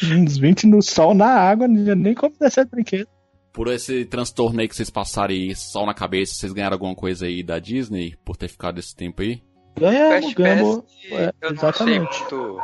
uns 0.24 0.38
20 0.38 0.66
no 0.68 0.80
sol, 0.80 1.12
na 1.12 1.28
água, 1.28 1.68
nem 1.68 2.14
como 2.14 2.34
descer 2.40 2.64
brinquedo 2.64 3.08
por 3.54 3.68
esse 3.68 4.04
transtorno 4.04 4.60
aí 4.60 4.68
que 4.68 4.74
vocês 4.74 4.90
passaram 4.90 5.32
aí, 5.32 5.54
sol 5.54 5.86
na 5.86 5.94
cabeça, 5.94 6.34
vocês 6.34 6.52
ganharam 6.52 6.74
alguma 6.74 6.94
coisa 6.94 7.26
aí 7.26 7.40
da 7.40 7.60
Disney 7.60 8.16
por 8.24 8.36
ter 8.36 8.48
ficado 8.48 8.80
esse 8.80 8.94
tempo 8.94 9.22
aí? 9.22 9.40
Ganhamos, 9.78 10.34
ganhamos. 10.34 10.84
É, 11.04 11.32
eu 11.40 11.50
exatamente. 11.52 12.00
não 12.00 12.08
achei 12.08 12.28
muito, 12.28 12.60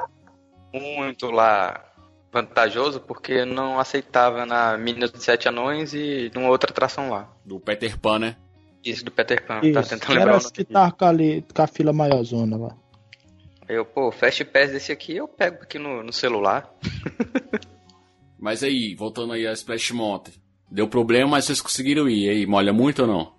muito 0.75 1.31
lá 1.31 1.87
vantajoso 2.33 3.01
porque 3.01 3.45
não 3.45 3.79
aceitava 3.79 4.45
na 4.45 4.77
Mina 4.77 5.07
dos 5.07 5.23
Sete 5.23 5.49
Anões 5.49 5.95
e 5.95 6.31
numa 6.35 6.49
outra 6.49 6.73
atração 6.73 7.09
lá. 7.09 7.33
Do 7.45 7.61
Peter 7.61 7.97
Pan, 7.97 8.19
né? 8.19 8.37
Isso, 8.85 9.05
do 9.05 9.13
Peter 9.13 9.47
Pan. 9.47 9.61
Isso, 9.63 9.75
tá 9.75 9.83
tentando 9.85 10.19
lembrar. 10.19 10.41
Era 10.41 10.51
que 10.51 10.65
tava 10.65 10.91
com, 10.91 11.05
ali, 11.05 11.45
com 11.55 11.63
a 11.63 11.67
fila 11.69 11.93
maiorzona 11.93 12.57
lá. 12.57 12.77
Eu, 13.69 13.85
pô, 13.85 14.11
Fast 14.11 14.45
Pass 14.47 14.73
desse 14.73 14.91
aqui 14.91 15.17
eu 15.17 15.29
pego 15.29 15.63
aqui 15.63 15.79
no, 15.79 16.03
no 16.03 16.13
celular. 16.13 16.69
Mas 18.41 18.65
aí, 18.65 18.97
voltando 18.97 19.35
aí 19.35 19.47
a 19.47 19.53
Splash 19.53 19.93
Mountain. 19.93 20.35
Deu 20.70 20.87
problema, 20.87 21.32
mas 21.32 21.46
vocês 21.46 21.61
conseguiram 21.61 22.08
ir. 22.08 22.26
E 22.26 22.28
aí, 22.31 22.46
molha 22.46 22.72
muito 22.72 23.02
ou 23.02 23.08
não? 23.08 23.32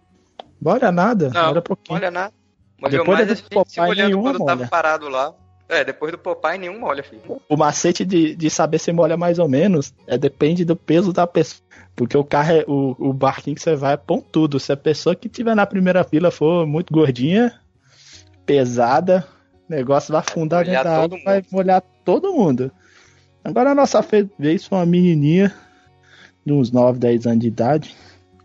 Molha 0.62 0.92
nada, 0.92 1.30
não, 1.34 1.48
molha 1.48 1.62
pouquinho. 1.62 1.98
Molha 1.98 2.12
nada. 2.12 2.34
Molhou 2.80 3.00
depois 3.00 3.28
mais 3.28 3.42
do 3.42 3.50
Popeye, 3.50 3.96
nenhum 3.96 4.22
quando 4.22 4.40
molha. 4.40 4.58
tava 4.58 4.68
parado 4.68 5.08
lá. 5.08 5.34
É, 5.70 5.86
depois 5.86 6.12
do 6.12 6.18
Popeye 6.18 6.58
nenhum 6.58 6.80
molha, 6.80 7.02
filho. 7.02 7.42
O 7.48 7.56
macete 7.56 8.04
de, 8.04 8.36
de 8.36 8.50
saber 8.50 8.78
se 8.78 8.92
molha 8.92 9.16
mais 9.16 9.40
ou 9.40 9.48
menos 9.48 9.94
é 10.06 10.18
depende 10.18 10.66
do 10.66 10.76
peso 10.76 11.14
da 11.14 11.26
pessoa. 11.26 11.62
Porque 11.96 12.18
o 12.18 12.24
carro 12.24 12.52
é, 12.52 12.66
o, 12.68 12.96
o 13.00 13.14
barquinho 13.14 13.56
que 13.56 13.62
você 13.62 13.76
vai 13.76 13.94
é 13.94 13.98
pontudo. 13.98 14.60
Se 14.60 14.72
a 14.74 14.78
pessoa 14.78 15.16
que 15.16 15.30
tiver 15.30 15.56
na 15.56 15.66
primeira 15.66 16.04
fila 16.04 16.30
for 16.30 16.68
muito 16.68 16.94
gordinha, 16.94 17.58
pesada, 18.46 19.26
o 19.70 19.72
negócio 19.72 20.12
vai 20.12 20.20
afundar 20.20 20.66
dentro 20.66 20.84
da 20.84 21.04
água, 21.04 21.18
vai 21.24 21.44
molhar 21.52 21.82
todo 22.04 22.34
mundo. 22.34 22.72
Agora 23.44 23.72
a 23.72 23.76
nossa 23.76 24.06
vez 24.38 24.66
foi 24.66 24.78
uma 24.78 24.86
menininha 24.86 25.56
de 26.46 26.54
uns 26.54 26.72
9, 26.72 27.00
10 27.00 27.28
anos 27.28 27.40
de 27.40 27.48
idade, 27.48 27.96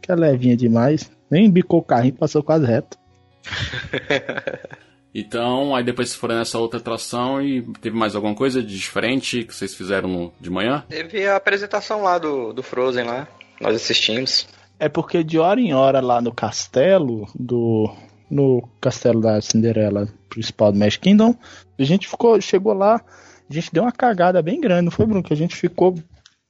que 0.02 0.10
é 0.10 0.14
levinha 0.14 0.56
demais, 0.56 1.10
nem 1.30 1.50
bicou 1.50 1.80
o 1.80 1.84
carrinho, 1.84 2.14
passou 2.14 2.42
quase 2.42 2.66
reto. 2.66 2.96
então, 5.14 5.74
aí 5.74 5.84
depois 5.84 6.08
vocês 6.08 6.20
foram 6.20 6.36
nessa 6.36 6.58
outra 6.58 6.78
atração 6.78 7.40
e 7.42 7.62
teve 7.80 7.96
mais 7.96 8.14
alguma 8.14 8.34
coisa 8.34 8.62
de 8.62 8.76
diferente 8.76 9.44
que 9.44 9.54
vocês 9.54 9.74
fizeram 9.74 10.32
de 10.40 10.50
manhã? 10.50 10.84
Teve 10.88 11.26
a 11.26 11.36
apresentação 11.36 12.02
lá 12.02 12.18
do, 12.18 12.52
do 12.52 12.62
Frozen 12.62 13.04
lá, 13.04 13.28
nós 13.60 13.74
assistimos. 13.76 14.46
É 14.78 14.88
porque 14.88 15.24
de 15.24 15.38
hora 15.38 15.60
em 15.60 15.72
hora 15.72 16.00
lá 16.00 16.20
no 16.20 16.32
castelo 16.32 17.26
do 17.34 17.90
no 18.28 18.68
castelo 18.80 19.20
da 19.20 19.40
Cinderela 19.40 20.08
principal 20.28 20.72
do 20.72 20.78
Magic 20.78 21.00
Kingdom, 21.00 21.34
a 21.78 21.82
gente 21.84 22.08
ficou, 22.08 22.40
chegou 22.40 22.72
lá, 22.72 23.00
a 23.48 23.52
gente 23.52 23.72
deu 23.72 23.84
uma 23.84 23.92
cagada 23.92 24.42
bem 24.42 24.60
grande, 24.60 24.86
não 24.86 24.90
foi, 24.90 25.06
Bruno? 25.06 25.22
Que 25.22 25.32
a 25.32 25.36
gente 25.36 25.54
ficou 25.54 25.94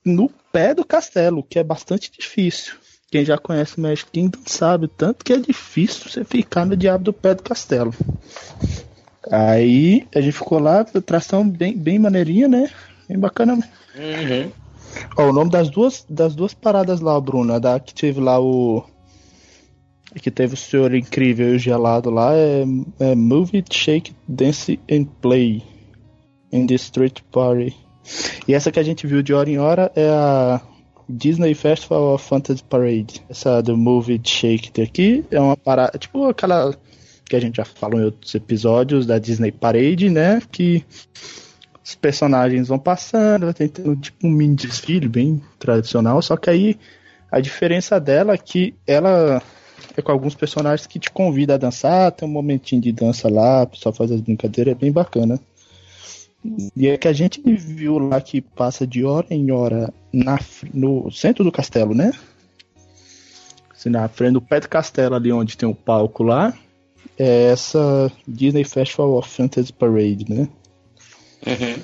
no 0.04 0.30
pé 0.56 0.72
do 0.72 0.86
castelo, 0.86 1.42
que 1.42 1.58
é 1.58 1.62
bastante 1.62 2.10
difícil. 2.10 2.76
Quem 3.10 3.26
já 3.26 3.36
conhece 3.36 3.76
o 3.76 3.80
Magic 3.82 4.10
Kingdom 4.10 4.40
sabe 4.46 4.88
tanto 4.88 5.22
que 5.22 5.34
é 5.34 5.36
difícil 5.36 6.10
você 6.10 6.24
ficar 6.24 6.64
no 6.64 6.74
diabo 6.74 7.04
do 7.04 7.12
pé 7.12 7.34
do 7.34 7.42
castelo. 7.42 7.92
Aí 9.30 10.06
a 10.14 10.20
gente 10.22 10.32
ficou 10.32 10.58
lá, 10.58 10.80
atração 10.80 11.46
bem, 11.46 11.76
bem 11.76 11.98
maneirinha, 11.98 12.48
né? 12.48 12.70
Bem 13.06 13.18
bacana. 13.18 13.52
Uhum. 13.52 14.50
Ó, 15.18 15.28
o 15.28 15.32
nome 15.32 15.50
das 15.50 15.68
duas, 15.68 16.06
das 16.08 16.34
duas 16.34 16.54
paradas 16.54 17.00
lá, 17.00 17.20
Bruno, 17.20 17.60
da 17.60 17.78
que 17.78 17.92
teve 17.92 18.18
lá 18.18 18.40
o. 18.40 18.82
Que 20.22 20.30
teve 20.30 20.54
o 20.54 20.56
Senhor 20.56 20.94
Incrível 20.94 21.52
e 21.52 21.56
o 21.56 21.58
Gelado 21.58 22.08
lá 22.08 22.34
é, 22.34 22.64
é 22.98 23.14
Move 23.14 23.58
It, 23.58 23.76
Shake, 23.76 24.14
Dance 24.26 24.80
and 24.90 25.04
Play 25.20 25.62
in 26.50 26.66
the 26.66 26.76
Street 26.76 27.20
Party. 27.30 27.76
E 28.46 28.54
essa 28.54 28.70
que 28.70 28.80
a 28.80 28.82
gente 28.82 29.06
viu 29.06 29.22
de 29.22 29.32
hora 29.34 29.50
em 29.50 29.58
hora 29.58 29.90
é 29.94 30.08
a 30.08 30.60
Disney 31.08 31.54
Festival 31.54 32.14
of 32.14 32.24
Fantasy 32.26 32.62
Parade. 32.64 33.22
Essa 33.28 33.62
do 33.62 33.76
Movie 33.76 34.20
Shake 34.22 34.80
aqui 34.80 35.24
é 35.30 35.40
uma 35.40 35.56
parada, 35.56 35.98
tipo 35.98 36.26
aquela 36.26 36.74
que 37.28 37.36
a 37.36 37.40
gente 37.40 37.56
já 37.56 37.64
falou 37.64 38.00
em 38.00 38.04
outros 38.04 38.34
episódios 38.34 39.06
da 39.06 39.18
Disney 39.18 39.50
Parade, 39.50 40.08
né? 40.08 40.40
Que 40.50 40.84
os 41.84 41.94
personagens 41.94 42.68
vão 42.68 42.78
passando, 42.78 43.52
tem 43.52 43.68
tipo 43.68 44.26
um 44.26 44.30
mini 44.30 44.56
desfile 44.56 45.08
bem 45.08 45.40
tradicional, 45.58 46.20
só 46.22 46.36
que 46.36 46.50
aí 46.50 46.78
a 47.30 47.40
diferença 47.40 48.00
dela 48.00 48.34
é 48.34 48.38
que 48.38 48.74
ela 48.86 49.42
é 49.96 50.02
com 50.02 50.12
alguns 50.12 50.34
personagens 50.34 50.86
que 50.86 50.98
te 50.98 51.10
convida 51.10 51.54
a 51.54 51.58
dançar, 51.58 52.12
tem 52.12 52.28
um 52.28 52.32
momentinho 52.32 52.80
de 52.80 52.92
dança 52.92 53.28
lá, 53.28 53.62
o 53.62 53.66
pessoal 53.68 53.94
faz 53.94 54.10
as 54.10 54.20
brincadeiras, 54.20 54.72
é 54.72 54.76
bem 54.76 54.92
bacana. 54.92 55.38
E 56.76 56.88
é 56.88 56.96
que 56.96 57.08
a 57.08 57.12
gente 57.12 57.40
viu 57.42 57.98
lá 57.98 58.20
que 58.20 58.40
passa 58.40 58.86
de 58.86 59.04
hora 59.04 59.26
em 59.30 59.50
hora 59.50 59.92
na, 60.12 60.38
no 60.72 61.10
centro 61.10 61.44
do 61.44 61.52
castelo, 61.52 61.94
né? 61.94 62.12
Assim, 63.70 63.90
na 63.90 64.08
frente 64.08 64.34
do 64.34 64.40
pé 64.40 64.60
do 64.60 64.68
castelo, 64.68 65.14
ali 65.14 65.32
onde 65.32 65.56
tem 65.56 65.68
o 65.68 65.74
palco 65.74 66.22
lá, 66.22 66.54
é 67.18 67.50
essa 67.50 68.10
Disney 68.26 68.64
Festival 68.64 69.16
of 69.16 69.28
Fantasy 69.28 69.72
Parade, 69.72 70.26
né? 70.28 70.48
Uhum. 71.46 71.82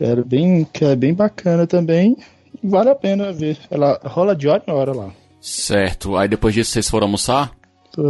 Era 0.00 0.22
bem, 0.24 0.66
que 0.72 0.84
é 0.84 0.96
bem 0.96 1.14
bacana 1.14 1.66
também. 1.66 2.16
Vale 2.62 2.90
a 2.90 2.94
pena 2.94 3.32
ver. 3.32 3.58
Ela 3.70 4.00
rola 4.04 4.34
de 4.34 4.48
hora 4.48 4.62
em 4.66 4.72
hora 4.72 4.92
lá. 4.92 5.10
Certo. 5.40 6.16
Aí 6.16 6.28
depois 6.28 6.54
disso 6.54 6.72
vocês 6.72 6.88
foram 6.88 7.06
almoçar? 7.06 7.52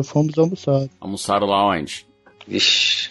Fomos 0.04 0.36
almoçar. 0.38 0.88
Almoçaram 1.00 1.46
lá 1.46 1.66
onde? 1.68 2.06
Ixi. 2.48 3.10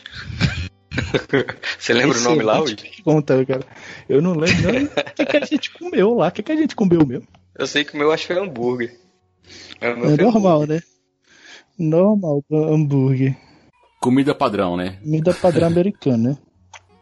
Você 1.78 1.94
lembra 1.94 2.18
Excelente 2.18 2.28
o 2.28 2.30
nome 2.30 2.44
lá, 2.44 2.62
Ui? 2.62 2.76
Pergunta, 2.76 3.46
cara. 3.46 3.66
Eu 4.08 4.22
não 4.22 4.34
lembro 4.34 4.72
nem 4.72 4.86
o 4.88 4.90
que, 5.16 5.26
que, 5.26 5.38
a 5.38 5.46
gente 5.46 5.72
comeu 5.72 6.14
lá. 6.16 6.28
O 6.28 6.32
que, 6.32 6.44
que 6.44 6.52
a 6.52 6.56
gente 6.56 6.76
comeu 6.76 7.06
mesmo? 7.06 7.28
Eu 7.58 7.68
sei 7.68 7.84
que 7.84 7.94
o 7.94 7.98
meu 7.98 8.12
acho 8.12 8.28
que 8.28 8.34
foi 8.34 8.44
hambúrguer. 8.44 9.00
É, 9.82 9.90
é 9.90 10.18
normal, 10.18 10.66
né? 10.66 10.82
Normal, 11.78 12.44
hambúrguer. 12.52 13.38
Comida 14.00 14.34
padrão, 14.34 14.78
né? 14.78 14.98
Comida 15.02 15.34
padrão 15.34 15.68
americana, 15.68 16.30
né? 16.30 16.38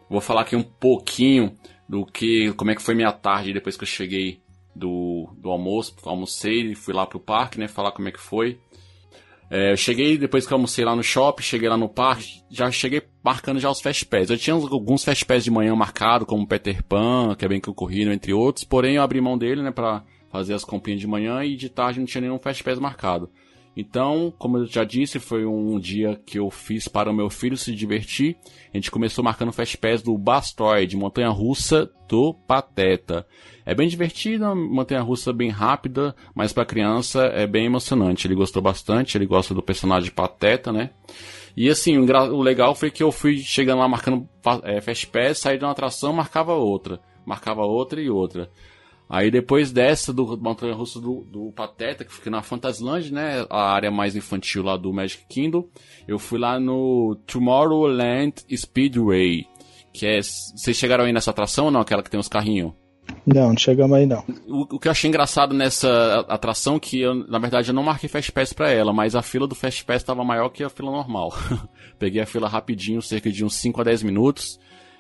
Vou 0.10 0.22
falar 0.22 0.42
aqui 0.42 0.56
um 0.56 0.64
pouquinho 0.64 1.56
do 1.88 2.06
que, 2.06 2.54
como 2.54 2.72
é 2.72 2.76
que 2.76 2.82
foi 2.82 2.96
minha 2.96 3.12
tarde 3.12 3.54
depois 3.54 3.76
que 3.76 3.84
eu 3.84 3.88
cheguei 3.88 4.40
do, 4.76 5.30
do 5.38 5.50
almoço. 5.50 5.96
Almocei, 6.04 6.74
fui 6.76 6.94
lá 6.94 7.06
pro 7.06 7.20
parque, 7.20 7.60
né? 7.60 7.68
Falar 7.68 7.92
como 7.92 8.08
é 8.08 8.12
que 8.12 8.20
foi. 8.20 8.60
É, 9.50 9.72
eu 9.72 9.78
cheguei, 9.78 10.18
depois 10.18 10.46
que 10.46 10.52
eu 10.52 10.58
almocei 10.58 10.84
lá 10.84 10.96
no 10.96 11.04
shopping, 11.04 11.42
cheguei 11.42 11.70
lá 11.70 11.78
no 11.78 11.88
parque, 11.88 12.42
já 12.50 12.70
cheguei 12.70 13.02
marcando 13.24 13.60
já 13.60 13.70
os 13.70 13.80
Fast 13.80 14.06
Pass. 14.06 14.30
Eu 14.30 14.38
tinha 14.38 14.54
alguns 14.54 15.04
Fast 15.04 15.26
Pass 15.26 15.44
de 15.44 15.52
manhã 15.52 15.76
marcado, 15.76 16.26
como 16.26 16.48
Peter 16.48 16.84
Pan, 16.84 17.34
que 17.38 17.46
é 17.46 17.48
bem 17.48 17.62
que 17.62 17.72
corrido, 17.74 18.12
entre 18.12 18.34
outros, 18.34 18.66
porém 18.66 18.96
eu 18.96 19.02
abri 19.02 19.22
mão 19.22 19.38
dele, 19.38 19.62
né, 19.62 19.72
pra 19.72 20.04
fazer 20.30 20.54
as 20.54 20.66
comprinhas 20.66 21.00
de 21.00 21.08
manhã 21.08 21.44
e 21.44 21.56
de 21.56 21.70
tarde 21.70 22.00
não 22.00 22.06
tinha 22.06 22.22
nenhum 22.22 22.40
Fast 22.40 22.64
Pass 22.64 22.78
marcado. 22.78 23.30
Então, 23.80 24.34
como 24.40 24.58
eu 24.58 24.66
já 24.66 24.84
disse, 24.84 25.20
foi 25.20 25.46
um 25.46 25.80
dia 25.80 26.20
que 26.26 26.40
eu 26.40 26.50
fiz 26.50 26.88
para 26.88 27.12
o 27.12 27.14
meu 27.14 27.30
filho 27.30 27.56
se 27.56 27.76
divertir. 27.76 28.36
A 28.74 28.78
gente 28.78 28.90
começou 28.90 29.24
marcando 29.24 29.52
Fast 29.52 29.78
Pass 29.78 30.02
do 30.02 30.18
Bastoid, 30.18 30.98
montanha 30.98 31.30
russa 31.30 31.88
do 32.10 32.34
Pateta. 32.34 33.24
É 33.64 33.76
bem 33.76 33.88
divertida, 33.88 34.56
montanha 34.56 35.02
russa 35.02 35.32
bem 35.32 35.52
rápida, 35.52 36.16
mas 36.34 36.52
para 36.52 36.66
criança 36.66 37.26
é 37.26 37.46
bem 37.46 37.68
emocionante. 37.68 38.26
Ele 38.26 38.34
gostou 38.34 38.64
bastante, 38.64 39.16
ele 39.16 39.28
gosta 39.28 39.54
do 39.54 39.62
personagem 39.62 40.10
Pateta, 40.10 40.74
né? 40.74 40.90
E 41.56 41.70
assim, 41.70 42.00
o 42.00 42.42
legal 42.42 42.74
foi 42.74 42.90
que 42.90 43.04
eu 43.04 43.12
fui 43.12 43.38
chegando 43.38 43.78
lá 43.78 43.88
marcando 43.88 44.28
é, 44.64 44.82
Fast 44.82 45.06
Pass, 45.06 45.38
saí 45.38 45.60
de 45.60 45.64
uma 45.64 45.72
atração, 45.72 46.12
marcava 46.12 46.56
outra, 46.56 47.00
marcava 47.24 47.62
outra 47.62 48.02
e 48.02 48.10
outra. 48.10 48.50
Aí 49.10 49.32
depois 49.32 49.72
dessa 49.72 50.12
do 50.12 50.38
Montanha 50.38 50.74
Russa 50.74 51.00
do, 51.00 51.26
do, 51.32 51.52
Pateta, 51.54 52.04
que 52.04 52.14
fica 52.14 52.30
na 52.30 52.42
Fantasyland, 52.42 53.12
né? 53.12 53.46
A 53.50 53.72
área 53.72 53.90
mais 53.90 54.16
infantil 54.16 54.64
lá 54.64 54.76
do 54.76 54.92
Magic 54.92 55.26
Kingdom. 55.30 55.66
Eu 56.08 56.20
fui 56.20 56.38
lá 56.38 56.60
no 56.60 57.18
Tomorrowland 57.26 58.34
Speedway. 58.54 59.48
Que 59.94 60.06
é. 60.06 60.22
Vocês 60.22 60.76
chegaram 60.76 61.06
aí 61.06 61.14
nessa 61.14 61.32
atração 61.32 61.66
ou 61.66 61.72
não? 61.72 61.80
Aquela 61.80 62.04
que 62.04 62.10
tem 62.10 62.20
os 62.20 62.28
carrinhos? 62.28 62.74
Não, 63.26 63.50
não 63.50 63.58
chegamos 63.58 63.98
aí 63.98 64.06
não. 64.06 64.24
O, 64.48 64.76
o, 64.76 64.80
que 64.80 64.88
eu 64.88 64.92
achei 64.92 65.08
engraçado 65.08 65.54
nessa 65.54 66.26
atração 66.28 66.80
que 66.80 67.00
eu, 67.00 67.14
na 67.14 67.40
verdade, 67.40 67.70
eu 67.70 67.74
não 67.74 67.84
marquei 67.84 68.10
Fast 68.10 68.32
Pass 68.32 68.54
pra 68.54 68.72
ela, 68.72 68.94
mas 68.94 69.16
a 69.16 69.22
fila 69.22 69.48
do 69.48 69.56
Fast 69.56 69.84
Pass 69.86 69.98
estava 69.98 70.24
maior 70.24 70.50
que 70.50 70.64
a 70.64 70.70
fila 70.70 70.92
normal. 70.92 71.34
Peguei 72.00 72.22
a 72.22 72.26
fila 72.26 72.48
rapidinho, 72.48 73.02
cerca 73.02 73.32
de 73.32 73.44
uns 73.44 73.56
5 73.56 73.82
a 73.82 73.84
10 73.84 74.04
minutos. 74.04 74.60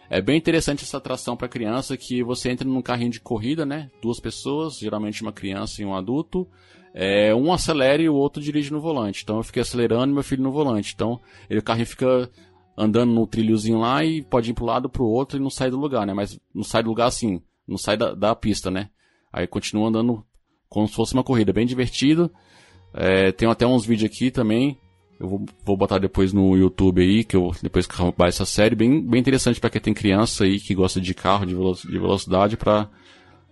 É 0.09 0.21
bem 0.21 0.37
interessante 0.37 0.83
essa 0.83 0.97
atração 0.97 1.35
para 1.35 1.47
criança 1.47 1.97
que 1.97 2.23
você 2.23 2.49
entra 2.49 2.67
num 2.67 2.81
carrinho 2.81 3.11
de 3.11 3.19
corrida, 3.19 3.65
né? 3.65 3.89
Duas 4.01 4.19
pessoas, 4.19 4.77
geralmente 4.77 5.21
uma 5.21 5.33
criança 5.33 5.81
e 5.81 5.85
um 5.85 5.93
adulto. 5.93 6.47
É, 6.93 7.35
um 7.35 7.51
acelera 7.51 8.01
e 8.01 8.09
o 8.09 8.15
outro 8.15 8.41
dirige 8.41 8.71
no 8.71 8.79
volante. 8.79 9.21
Então 9.23 9.37
eu 9.37 9.43
fiquei 9.43 9.61
acelerando 9.61 10.11
e 10.11 10.13
meu 10.13 10.23
filho 10.23 10.43
no 10.43 10.51
volante. 10.51 10.93
Então 10.93 11.19
ele, 11.49 11.59
o 11.59 11.63
carrinho 11.63 11.87
fica 11.87 12.29
andando 12.77 13.11
no 13.11 13.27
trilhozinho 13.27 13.79
lá 13.79 14.03
e 14.05 14.21
pode 14.21 14.51
ir 14.51 14.53
pro 14.53 14.65
lado 14.65 14.89
pro 14.89 15.05
outro 15.05 15.37
e 15.37 15.41
não 15.41 15.49
sai 15.49 15.69
do 15.69 15.77
lugar, 15.77 16.05
né? 16.05 16.13
Mas 16.13 16.39
não 16.53 16.63
sai 16.63 16.81
do 16.81 16.89
lugar 16.89 17.07
assim 17.07 17.41
não 17.67 17.77
sai 17.77 17.97
da, 17.97 18.13
da 18.13 18.33
pista, 18.33 18.71
né? 18.71 18.89
Aí 19.31 19.45
continua 19.45 19.89
andando 19.89 20.23
como 20.69 20.87
se 20.87 20.93
fosse 20.93 21.13
uma 21.13 21.23
corrida, 21.23 21.51
bem 21.51 21.65
divertido. 21.65 22.31
É, 22.93 23.31
tem 23.31 23.47
até 23.49 23.67
uns 23.67 23.85
vídeos 23.85 24.09
aqui 24.09 24.31
também. 24.31 24.79
Eu 25.19 25.27
vou, 25.27 25.45
vou 25.65 25.77
botar 25.77 25.97
depois 25.97 26.31
no 26.31 26.55
YouTube 26.55 27.01
aí, 27.01 27.23
que 27.23 27.35
eu 27.35 27.51
depois 27.61 27.87
que 27.87 27.93
acabar 27.93 28.27
essa 28.27 28.45
série, 28.45 28.75
bem, 28.75 29.01
bem 29.01 29.19
interessante 29.19 29.59
para 29.59 29.69
quem 29.69 29.81
tem 29.81 29.93
criança 29.93 30.43
aí 30.43 30.59
que 30.59 30.75
gosta 30.75 31.01
de 31.01 31.13
carro, 31.13 31.45
de, 31.45 31.53
de 31.53 31.99
velocidade, 31.99 32.55
para 32.55 32.87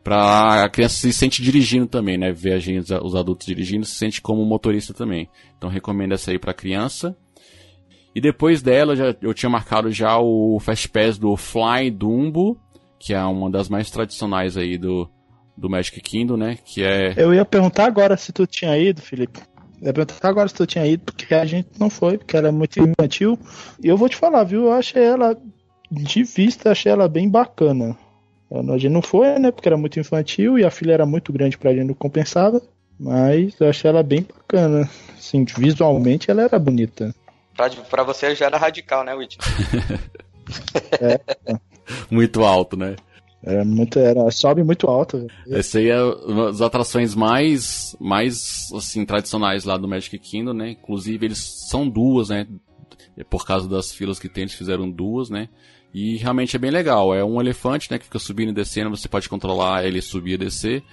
para 0.03 0.65
a 0.65 0.69
criança 0.69 0.97
se 0.97 1.11
sente 1.11 1.41
dirigindo 1.41 1.87
também, 1.87 2.15
né? 2.15 2.31
Ver 2.31 2.53
a 2.53 2.59
gente, 2.59 2.93
os 2.93 3.15
adultos 3.15 3.47
dirigindo, 3.47 3.83
se 3.87 3.95
sente 3.95 4.21
como 4.21 4.45
motorista 4.45 4.93
também. 4.93 5.27
Então 5.57 5.67
recomendo 5.67 6.13
essa 6.13 6.29
aí 6.29 6.37
para 6.37 6.53
criança. 6.53 7.17
E 8.13 8.21
depois 8.21 8.61
dela, 8.61 8.95
já, 8.95 9.15
eu 9.19 9.33
tinha 9.33 9.49
marcado 9.49 9.91
já 9.91 10.19
o 10.19 10.59
Fast 10.59 10.87
Pass 10.89 11.17
do 11.17 11.35
Fly 11.35 11.89
Dumbo, 11.89 12.55
que 12.99 13.15
é 13.15 13.23
uma 13.23 13.49
das 13.49 13.67
mais 13.67 13.89
tradicionais 13.89 14.55
aí 14.55 14.77
do, 14.77 15.09
do 15.57 15.67
Magic 15.67 15.99
Kingdom, 16.01 16.37
né? 16.37 16.57
Que 16.63 16.83
é. 16.83 17.15
Eu 17.17 17.33
ia 17.33 17.43
perguntar 17.43 17.85
agora 17.85 18.15
se 18.15 18.31
tu 18.31 18.45
tinha 18.45 18.77
ido, 18.77 19.01
Felipe. 19.01 19.41
Eu 19.81 19.87
ia 19.87 19.93
perguntar 19.93 20.27
agora 20.27 20.47
se 20.47 20.55
tu 20.55 20.65
tinha 20.65 20.85
ido, 20.85 21.03
porque 21.03 21.33
a 21.33 21.45
gente 21.45 21.69
não 21.79 21.89
foi, 21.89 22.17
porque 22.17 22.35
ela 22.35 22.47
é 22.47 22.51
muito 22.51 22.79
infantil. 22.79 23.37
E 23.83 23.87
eu 23.87 23.97
vou 23.97 24.09
te 24.09 24.15
falar, 24.15 24.43
viu? 24.43 24.65
Eu 24.65 24.71
achei 24.71 25.03
ela, 25.03 25.37
de 25.91 26.23
vista, 26.23 26.71
achei 26.71 26.91
ela 26.91 27.07
bem 27.07 27.29
bacana. 27.29 27.97
A 28.51 28.77
gente 28.77 28.89
não 28.89 29.01
foi, 29.01 29.37
né? 29.39 29.51
Porque 29.51 29.67
era 29.67 29.77
muito 29.77 29.99
infantil 29.99 30.57
e 30.57 30.63
a 30.63 30.71
filha 30.71 30.93
era 30.93 31.05
muito 31.05 31.33
grande 31.33 31.57
pra 31.57 31.73
gente, 31.73 31.87
não 31.87 31.93
compensava. 31.93 32.61
Mas 32.99 33.59
eu 33.59 33.69
achei 33.69 33.89
ela 33.89 34.03
bem 34.03 34.23
bacana. 34.23 34.89
Assim, 35.17 35.43
visualmente 35.43 36.31
ela 36.31 36.43
era 36.43 36.57
bonita. 36.57 37.13
Pra, 37.55 37.69
pra 37.69 38.03
você 38.03 38.35
já 38.35 38.45
era 38.45 38.57
radical, 38.57 39.03
né, 39.03 39.13
Whitney? 39.13 39.45
é. 41.01 41.19
muito 42.09 42.43
alto, 42.43 42.77
né? 42.77 42.95
Era 43.45 43.63
muito, 43.63 43.99
era, 43.99 44.29
sobe 44.31 44.63
muito 44.63 44.87
alto. 44.87 45.27
Essa 45.47 45.77
aí 45.77 45.89
é 45.89 46.01
uma 46.01 46.47
das 46.47 46.61
atrações 46.61 47.13
mais, 47.13 47.95
mais, 47.99 48.71
assim, 48.73 49.05
tradicionais 49.05 49.65
lá 49.65 49.77
do 49.77 49.87
Magic 49.87 50.17
Kingdom, 50.17 50.53
né? 50.53 50.71
Inclusive, 50.71 51.27
eles 51.27 51.37
são 51.69 51.87
duas, 51.87 52.29
né? 52.29 52.47
Por 53.29 53.45
causa 53.45 53.69
das 53.69 53.93
filas 53.93 54.17
que 54.17 54.27
tem, 54.27 54.43
eles 54.43 54.55
fizeram 54.55 54.89
duas, 54.89 55.29
né? 55.29 55.47
E 55.93 56.17
realmente 56.17 56.55
é 56.55 56.59
bem 56.59 56.71
legal. 56.71 57.13
É 57.13 57.23
um 57.23 57.39
elefante, 57.39 57.89
né? 57.91 57.99
Que 57.99 58.05
fica 58.05 58.17
subindo 58.17 58.49
e 58.49 58.53
descendo, 58.53 58.89
você 58.89 59.07
pode 59.07 59.29
controlar 59.29 59.85
ele 59.85 60.01
subir 60.01 60.33
e 60.33 60.37
descer. 60.37 60.83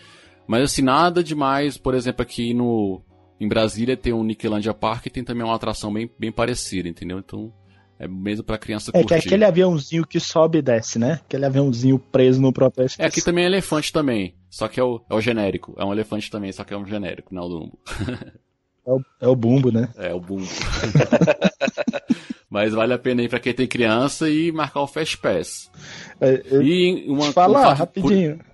Mas, 0.46 0.62
assim, 0.64 0.82
nada 0.82 1.24
demais. 1.24 1.78
Por 1.78 1.94
exemplo, 1.94 2.20
aqui 2.20 2.52
no, 2.52 3.00
em 3.40 3.48
Brasília 3.48 3.96
tem 3.96 4.12
um 4.12 4.22
Nickelandia 4.22 4.74
Park 4.74 5.06
e 5.06 5.10
tem 5.10 5.24
também 5.24 5.42
uma 5.42 5.56
atração 5.56 5.90
bem, 5.90 6.10
bem 6.18 6.30
parecida, 6.30 6.86
entendeu? 6.86 7.18
Então, 7.18 7.50
é 8.02 8.08
mesmo 8.08 8.42
pra 8.42 8.58
criança 8.58 8.90
é, 8.90 8.98
curtir. 8.98 9.14
É 9.14 9.20
que 9.20 9.24
é 9.26 9.28
aquele 9.28 9.44
aviãozinho 9.44 10.04
que 10.04 10.18
sobe 10.18 10.58
e 10.58 10.62
desce, 10.62 10.98
né? 10.98 11.20
Aquele 11.24 11.46
aviãozinho 11.46 12.00
preso 12.00 12.42
no 12.42 12.52
próprio 12.52 12.84
É, 12.98 13.06
aqui 13.06 13.22
também 13.22 13.44
é 13.44 13.46
elefante 13.46 13.92
também. 13.92 14.34
Só 14.50 14.66
que 14.66 14.80
é 14.80 14.82
o, 14.82 15.00
é 15.08 15.14
o 15.14 15.20
genérico. 15.20 15.72
É 15.78 15.84
um 15.84 15.92
elefante 15.92 16.28
também, 16.28 16.50
só 16.50 16.64
que 16.64 16.74
é 16.74 16.76
um 16.76 16.84
genérico, 16.84 17.32
não 17.32 17.42
é 17.42 17.46
o 17.46 17.48
Dumbo. 17.48 17.78
é, 18.84 18.90
o, 18.90 19.00
é 19.20 19.28
o 19.28 19.36
bumbo, 19.36 19.70
né? 19.70 19.88
É, 19.96 20.12
o 20.12 20.18
bumbo. 20.18 20.44
Mas 22.50 22.74
vale 22.74 22.92
a 22.92 22.98
pena 22.98 23.22
ir 23.22 23.28
pra 23.28 23.38
quem 23.38 23.54
tem 23.54 23.68
criança 23.68 24.28
e 24.28 24.50
marcar 24.50 24.82
o 24.82 24.88
Fast 24.88 25.16
Pass. 25.18 25.70
É. 26.20 26.42
E 26.60 27.04
uma, 27.08 27.30
falar 27.30 27.70
um 27.70 27.74
rapidinho. 27.74 28.02
Por 28.02 28.12
rapidinho. 28.12 28.51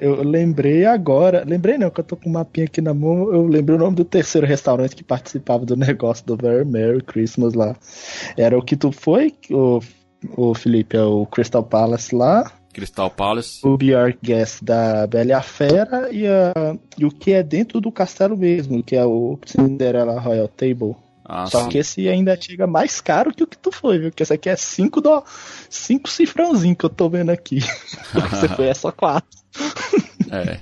Eu 0.00 0.22
lembrei 0.22 0.84
agora. 0.84 1.44
Lembrei 1.46 1.78
não, 1.78 1.90
que 1.90 2.00
eu 2.00 2.04
tô 2.04 2.16
com 2.16 2.28
um 2.28 2.32
mapinha 2.32 2.66
aqui 2.66 2.80
na 2.80 2.92
mão. 2.92 3.32
Eu 3.32 3.46
lembrei 3.46 3.76
o 3.76 3.78
nome 3.78 3.96
do 3.96 4.04
terceiro 4.04 4.46
restaurante 4.46 4.94
que 4.94 5.04
participava 5.04 5.64
do 5.64 5.76
negócio 5.76 6.26
do 6.26 6.36
Very 6.36 6.64
Merry 6.64 7.02
Christmas 7.02 7.54
lá. 7.54 7.76
Era 8.36 8.58
o 8.58 8.62
que 8.62 8.76
tu 8.76 8.92
foi, 8.92 9.34
o, 9.50 9.80
o 10.36 10.54
Felipe, 10.54 10.96
é 10.96 11.02
o 11.02 11.26
Crystal 11.26 11.62
Palace 11.62 12.14
lá. 12.14 12.50
Crystal 12.72 13.08
Palace. 13.08 13.60
O 13.66 13.76
BR 13.76 14.16
Guest 14.22 14.62
da 14.62 15.06
Bela 15.06 15.30
e 15.30 15.32
a 15.32 15.40
Fera 15.40 16.08
e, 16.10 16.26
a, 16.26 16.76
e 16.98 17.04
o 17.04 17.10
que 17.10 17.32
é 17.32 17.42
dentro 17.42 17.80
do 17.80 17.92
castelo 17.92 18.36
mesmo, 18.36 18.82
que 18.82 18.96
é 18.96 19.04
o 19.04 19.38
Cinderella 19.46 20.20
Royal 20.20 20.48
Table. 20.48 20.96
Ah, 21.24 21.46
Só 21.46 21.62
sim. 21.62 21.70
que 21.70 21.78
esse 21.78 22.06
ainda 22.06 22.38
chega 22.38 22.66
mais 22.66 23.00
caro 23.00 23.32
que 23.32 23.42
o 23.42 23.46
que 23.46 23.56
tu 23.56 23.72
foi, 23.72 23.98
viu? 23.98 24.12
Que 24.12 24.22
esse 24.22 24.32
aqui 24.34 24.50
é 24.50 24.56
5 24.56 25.00
do... 25.00 25.24
cinco 25.70 26.10
cifrãozinho 26.10 26.76
que 26.76 26.84
eu 26.84 26.90
tô 26.90 27.08
vendo 27.08 27.30
aqui. 27.30 27.60
Você 28.30 28.48
foi 28.48 28.66
é 28.66 28.74
só 28.74 28.92
4. 28.92 29.26
é. 30.30 30.60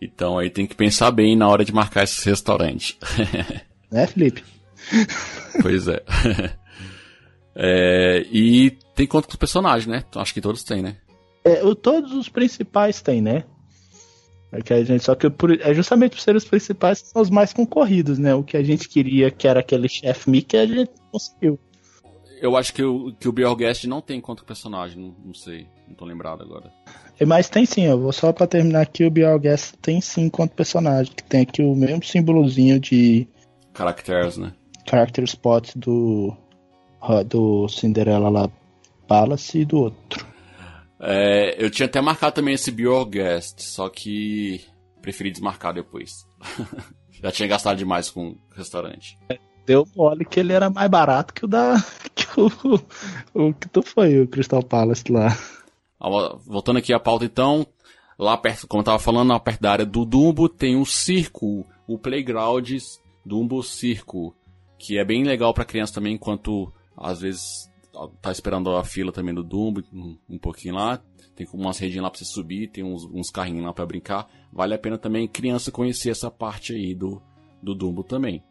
Então 0.00 0.38
aí 0.38 0.48
tem 0.48 0.66
que 0.66 0.76
pensar 0.76 1.10
bem 1.10 1.36
na 1.36 1.48
hora 1.48 1.64
de 1.64 1.72
marcar 1.72 2.04
esses 2.04 2.22
restaurantes. 2.22 2.96
né, 3.90 4.06
Felipe? 4.06 4.44
Pois 5.60 5.88
é. 5.88 6.00
é. 7.56 8.24
E 8.30 8.70
tem 8.94 9.06
conta 9.06 9.26
com 9.26 9.32
os 9.32 9.38
personagens, 9.38 9.88
né? 9.88 10.04
Acho 10.14 10.32
que 10.32 10.40
todos 10.40 10.62
têm, 10.62 10.80
né? 10.80 10.96
É, 11.44 11.60
todos 11.74 12.12
os 12.12 12.28
principais 12.28 13.02
têm, 13.02 13.20
né? 13.20 13.44
É 14.50 14.62
que 14.62 14.72
a 14.72 14.82
gente, 14.82 15.04
só 15.04 15.14
que 15.14 15.28
por, 15.28 15.60
é 15.60 15.74
justamente 15.74 16.12
por 16.12 16.20
ser 16.20 16.34
os 16.34 16.44
principais 16.44 17.02
que 17.02 17.08
são 17.08 17.20
os 17.20 17.28
mais 17.28 17.52
concorridos, 17.52 18.18
né? 18.18 18.34
O 18.34 18.42
que 18.42 18.56
a 18.56 18.62
gente 18.62 18.88
queria, 18.88 19.30
que 19.30 19.46
era 19.46 19.60
aquele 19.60 19.88
chefe 19.88 20.30
Mickey, 20.30 20.56
a 20.56 20.66
gente 20.66 20.90
conseguiu. 21.12 21.58
Eu 22.40 22.56
acho 22.56 22.72
que 22.72 22.82
o, 22.82 23.12
que 23.12 23.28
o 23.28 23.32
Bjorgast 23.32 23.86
não 23.86 24.00
tem 24.00 24.20
contra 24.20 24.44
o 24.44 24.46
personagem, 24.46 24.96
não, 25.02 25.14
não, 25.26 25.34
sei, 25.34 25.66
não 25.86 25.94
tô 25.94 26.04
lembrado 26.04 26.42
agora. 26.42 26.72
É, 27.18 27.26
mas 27.26 27.48
tem 27.48 27.66
sim, 27.66 27.84
eu 27.84 28.00
vou 28.00 28.12
só 28.12 28.32
pra 28.32 28.46
terminar 28.46 28.82
aqui, 28.82 29.04
o 29.04 29.10
Bjorgast 29.10 29.76
tem 29.78 30.00
sim 30.00 30.28
contra 30.30 30.54
o 30.54 30.56
personagem, 30.56 31.12
que 31.12 31.24
tem 31.24 31.42
aqui 31.42 31.62
o 31.62 31.74
mesmo 31.74 32.02
símbolozinho 32.04 32.78
de... 32.78 33.26
Caracteres, 33.74 34.36
né? 34.36 34.52
Character 34.88 35.24
Spot 35.24 35.76
do, 35.76 36.34
do 37.26 37.68
Cinderella 37.68 38.28
lá, 38.28 38.50
Palace 39.06 39.58
e 39.58 39.64
do 39.64 39.78
outro. 39.78 40.26
É, 41.00 41.56
eu 41.62 41.70
tinha 41.70 41.86
até 41.86 42.00
marcado 42.00 42.34
também 42.34 42.54
esse 42.54 42.70
Be 42.70 42.82
Your 42.82 43.04
Guest, 43.06 43.60
só 43.60 43.88
que 43.88 44.64
preferi 45.00 45.30
desmarcar 45.30 45.72
depois. 45.72 46.26
Já 47.22 47.32
tinha 47.32 47.48
gastado 47.48 47.76
demais 47.76 48.10
com 48.10 48.30
o 48.30 48.38
restaurante. 48.54 49.18
Deu 49.66 49.86
mole 49.96 50.24
que 50.24 50.40
ele 50.40 50.52
era 50.52 50.70
mais 50.70 50.88
barato 50.88 51.34
que 51.34 51.44
o 51.44 51.48
da. 51.48 51.74
que 52.14 52.26
o, 52.40 52.48
o 53.34 53.54
que 53.54 53.68
tu 53.68 53.82
foi, 53.82 54.20
o 54.20 54.28
Crystal 54.28 54.62
Palace 54.62 55.10
lá. 55.10 55.36
Voltando 56.46 56.78
aqui 56.78 56.92
à 56.92 57.00
pauta 57.00 57.24
então, 57.24 57.66
lá 58.18 58.36
perto, 58.36 58.66
como 58.66 58.80
eu 58.80 58.84
tava 58.84 58.98
falando, 58.98 59.30
lá 59.30 59.40
perto 59.40 59.60
da 59.60 59.72
área 59.72 59.86
do 59.86 60.04
Dumbo 60.04 60.48
tem 60.48 60.76
um 60.76 60.84
circo, 60.84 61.66
o 61.88 61.98
Playground 61.98 62.70
Dumbo 63.24 63.62
Circo, 63.62 64.34
que 64.78 64.96
é 64.96 65.04
bem 65.04 65.24
legal 65.24 65.52
para 65.52 65.64
criança 65.64 65.94
também, 65.94 66.14
enquanto 66.14 66.72
às 66.96 67.20
vezes 67.20 67.67
tá 68.20 68.30
esperando 68.30 68.70
a 68.76 68.84
fila 68.84 69.12
também 69.12 69.34
do 69.34 69.42
Dumbo, 69.42 69.82
um, 69.92 70.18
um 70.28 70.38
pouquinho 70.38 70.74
lá. 70.74 71.02
Tem 71.34 71.46
umas 71.52 71.78
redinhas 71.78 72.02
lá 72.02 72.10
pra 72.10 72.18
você 72.18 72.24
subir, 72.24 72.68
tem 72.68 72.84
uns, 72.84 73.04
uns 73.04 73.30
carrinhos 73.30 73.64
lá 73.64 73.72
para 73.72 73.86
brincar. 73.86 74.28
Vale 74.52 74.74
a 74.74 74.78
pena 74.78 74.98
também 74.98 75.28
criança 75.28 75.70
conhecer 75.70 76.10
essa 76.10 76.30
parte 76.30 76.72
aí 76.72 76.94
do, 76.94 77.22
do 77.62 77.74
Dumbo 77.74 78.02
também. 78.02 78.42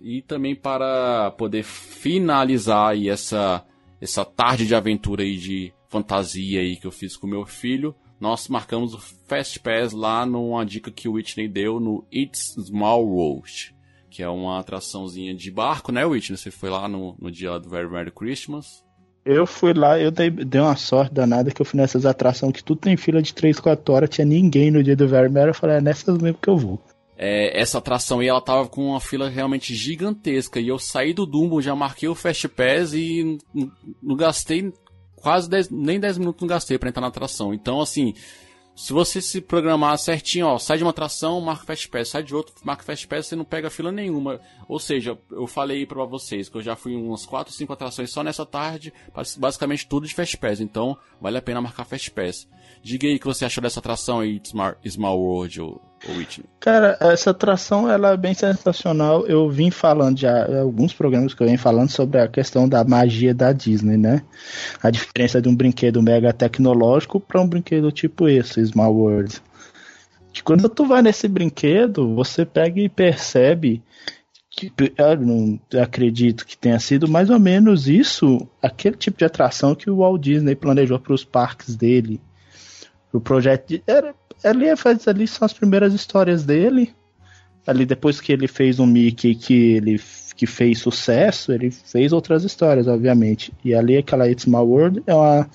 E 0.00 0.22
também 0.22 0.54
para 0.54 1.30
poder 1.32 1.62
finalizar 1.62 2.92
aí 2.92 3.08
essa, 3.08 3.64
essa 4.00 4.24
tarde 4.24 4.66
de 4.66 4.74
aventura 4.74 5.22
aí 5.22 5.36
de 5.36 5.72
fantasia 5.88 6.60
aí 6.60 6.76
que 6.76 6.86
eu 6.86 6.92
fiz 6.92 7.16
com 7.16 7.26
meu 7.26 7.44
filho, 7.44 7.94
nós 8.20 8.48
marcamos 8.48 8.94
o 8.94 8.98
Fast 8.98 9.58
Pass 9.60 9.92
lá 9.92 10.24
numa 10.26 10.64
dica 10.64 10.90
que 10.90 11.08
o 11.08 11.12
Whitney 11.12 11.48
deu 11.48 11.80
no 11.80 12.06
It's 12.12 12.54
Small 12.58 13.06
World, 13.06 13.74
que 14.10 14.22
é 14.22 14.28
uma 14.28 14.60
atraçãozinha 14.60 15.34
de 15.34 15.50
barco, 15.50 15.90
né, 15.90 16.04
Whitney? 16.04 16.36
Você 16.36 16.50
foi 16.50 16.68
lá 16.68 16.86
no, 16.86 17.16
no 17.18 17.30
dia 17.30 17.58
do 17.58 17.68
Very 17.68 17.90
Merry 17.90 18.10
Christmas. 18.10 18.84
Eu 19.24 19.46
fui 19.46 19.74
lá, 19.74 19.98
eu 19.98 20.10
dei, 20.10 20.30
dei 20.30 20.60
uma 20.60 20.76
sorte 20.76 21.12
danada 21.12 21.50
que 21.50 21.60
eu 21.60 21.66
fui 21.66 21.78
nessas 21.78 22.06
atrações 22.06 22.52
que 22.52 22.64
tudo 22.64 22.80
tem 22.80 22.96
fila 22.96 23.20
de 23.20 23.34
3, 23.34 23.60
4 23.60 23.94
horas, 23.94 24.08
tinha 24.08 24.24
ninguém 24.24 24.70
no 24.70 24.82
dia 24.82 24.96
do 24.96 25.06
Very 25.06 25.30
Merry, 25.30 25.48
eu 25.48 25.54
falei, 25.54 25.76
é 25.76 25.80
nessas 25.80 26.16
mesmo 26.18 26.38
que 26.40 26.48
eu 26.48 26.56
vou. 26.56 26.82
É, 27.18 27.60
essa 27.60 27.76
atração 27.76 28.20
aí, 28.20 28.28
ela 28.28 28.40
tava 28.40 28.66
com 28.66 28.86
uma 28.86 29.00
fila 29.00 29.28
realmente 29.28 29.74
gigantesca, 29.74 30.58
e 30.58 30.68
eu 30.68 30.78
saí 30.78 31.12
do 31.12 31.26
Dumbo, 31.26 31.60
já 31.60 31.76
marquei 31.76 32.08
o 32.08 32.14
Fast 32.14 32.48
Pass 32.48 32.94
e 32.94 33.36
não 34.02 34.16
gastei 34.16 34.72
quase 35.16 35.48
10, 35.50 35.70
nem 35.70 36.00
10 36.00 36.16
minutos 36.16 36.40
não 36.40 36.48
gastei 36.48 36.78
para 36.78 36.88
entrar 36.88 37.02
na 37.02 37.08
atração. 37.08 37.52
Então, 37.52 37.80
assim, 37.80 38.14
se 38.80 38.94
você 38.94 39.20
se 39.20 39.42
programar 39.42 39.98
certinho, 39.98 40.46
ó, 40.46 40.58
sai 40.58 40.78
de 40.78 40.84
uma 40.84 40.88
atração, 40.88 41.38
marca 41.38 41.66
Fast 41.66 41.86
Pass, 41.90 42.08
sai 42.08 42.22
de 42.22 42.34
outro, 42.34 42.54
marca 42.64 42.82
Fast 42.82 43.06
Pass, 43.06 43.26
você 43.26 43.36
não 43.36 43.44
pega 43.44 43.68
fila 43.68 43.92
nenhuma. 43.92 44.40
Ou 44.66 44.78
seja, 44.78 45.18
eu 45.30 45.46
falei 45.46 45.84
para 45.84 46.02
vocês 46.06 46.48
que 46.48 46.56
eu 46.56 46.62
já 46.62 46.74
fui 46.74 46.96
umas 46.96 47.26
4, 47.26 47.52
5 47.52 47.70
atrações 47.70 48.10
só 48.10 48.24
nessa 48.24 48.46
tarde, 48.46 48.90
basicamente 49.36 49.86
tudo 49.86 50.06
de 50.06 50.14
Fast 50.14 50.34
Pass, 50.38 50.60
então 50.60 50.96
vale 51.20 51.36
a 51.36 51.42
pena 51.42 51.60
marcar 51.60 51.84
Fast 51.84 52.10
Pass. 52.10 52.48
Diga 52.82 53.06
aí 53.06 53.16
o 53.16 53.20
que 53.20 53.26
você 53.26 53.44
achou 53.44 53.60
dessa 53.60 53.80
atração 53.80 54.20
aí, 54.20 54.40
Small, 54.88 55.20
World, 55.20 55.60
Whitney. 56.08 56.46
Cara, 56.58 56.96
essa 57.00 57.30
atração 57.30 57.90
ela 57.90 58.12
é 58.12 58.16
bem 58.16 58.34
sensacional. 58.34 59.26
Eu 59.26 59.50
vim 59.50 59.70
falando 59.70 60.18
já, 60.18 60.60
alguns 60.60 60.94
programas 60.94 61.34
que 61.34 61.42
eu 61.42 61.46
venho 61.46 61.58
falando 61.58 61.90
sobre 61.90 62.20
a 62.20 62.28
questão 62.28 62.68
da 62.68 62.82
magia 62.84 63.34
da 63.34 63.52
Disney, 63.52 63.96
né? 63.96 64.22
A 64.82 64.90
diferença 64.90 65.40
de 65.40 65.48
um 65.48 65.54
brinquedo 65.54 66.02
mega 66.02 66.32
tecnológico 66.32 67.20
para 67.20 67.40
um 67.40 67.48
brinquedo 67.48 67.92
tipo 67.92 68.28
esse, 68.28 68.64
Small 68.66 68.94
World. 68.94 69.40
Que 70.32 70.42
quando 70.42 70.68
tu 70.68 70.86
vai 70.86 71.02
nesse 71.02 71.28
brinquedo, 71.28 72.14
você 72.14 72.44
pega 72.44 72.80
e 72.80 72.88
percebe 72.88 73.82
que 74.50 74.72
eu 74.96 75.16
não 75.16 75.60
acredito 75.80 76.46
que 76.46 76.56
tenha 76.56 76.78
sido 76.78 77.08
mais 77.08 77.30
ou 77.30 77.38
menos 77.38 77.88
isso, 77.88 78.48
aquele 78.60 78.96
tipo 78.96 79.18
de 79.18 79.24
atração 79.24 79.74
que 79.74 79.90
o 79.90 79.98
Walt 79.98 80.20
Disney 80.20 80.54
planejou 80.54 80.98
para 80.98 81.14
os 81.14 81.24
parques 81.24 81.76
dele 81.76 82.20
o 83.12 83.20
projeto 83.20 83.68
de, 83.68 83.82
era, 83.86 84.14
ali, 84.44 84.66
ali 85.06 85.26
são 85.26 85.46
as 85.46 85.52
primeiras 85.52 85.94
histórias 85.94 86.44
dele. 86.44 86.92
Ali 87.66 87.84
depois 87.84 88.20
que 88.20 88.32
ele 88.32 88.48
fez 88.48 88.80
um 88.80 88.86
Mickey 88.86 89.34
que 89.34 89.74
ele 89.74 90.00
que 90.34 90.46
fez 90.46 90.78
sucesso, 90.78 91.52
ele 91.52 91.70
fez 91.70 92.14
outras 92.14 92.44
histórias, 92.44 92.88
obviamente. 92.88 93.52
E 93.62 93.74
ali 93.74 93.98
aquela 93.98 94.26
It's 94.26 94.46
My 94.46 94.56
World 94.56 95.02
é 95.06 95.14
uma 95.14 95.46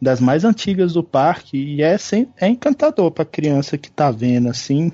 das 0.00 0.20
mais 0.20 0.42
antigas 0.42 0.94
do 0.94 1.04
parque 1.04 1.58
e 1.58 1.82
é, 1.82 1.98
sem, 1.98 2.26
é 2.40 2.48
encantador 2.48 3.10
para 3.10 3.26
criança 3.26 3.76
que 3.76 3.90
tá 3.90 4.10
vendo 4.10 4.48
assim. 4.48 4.90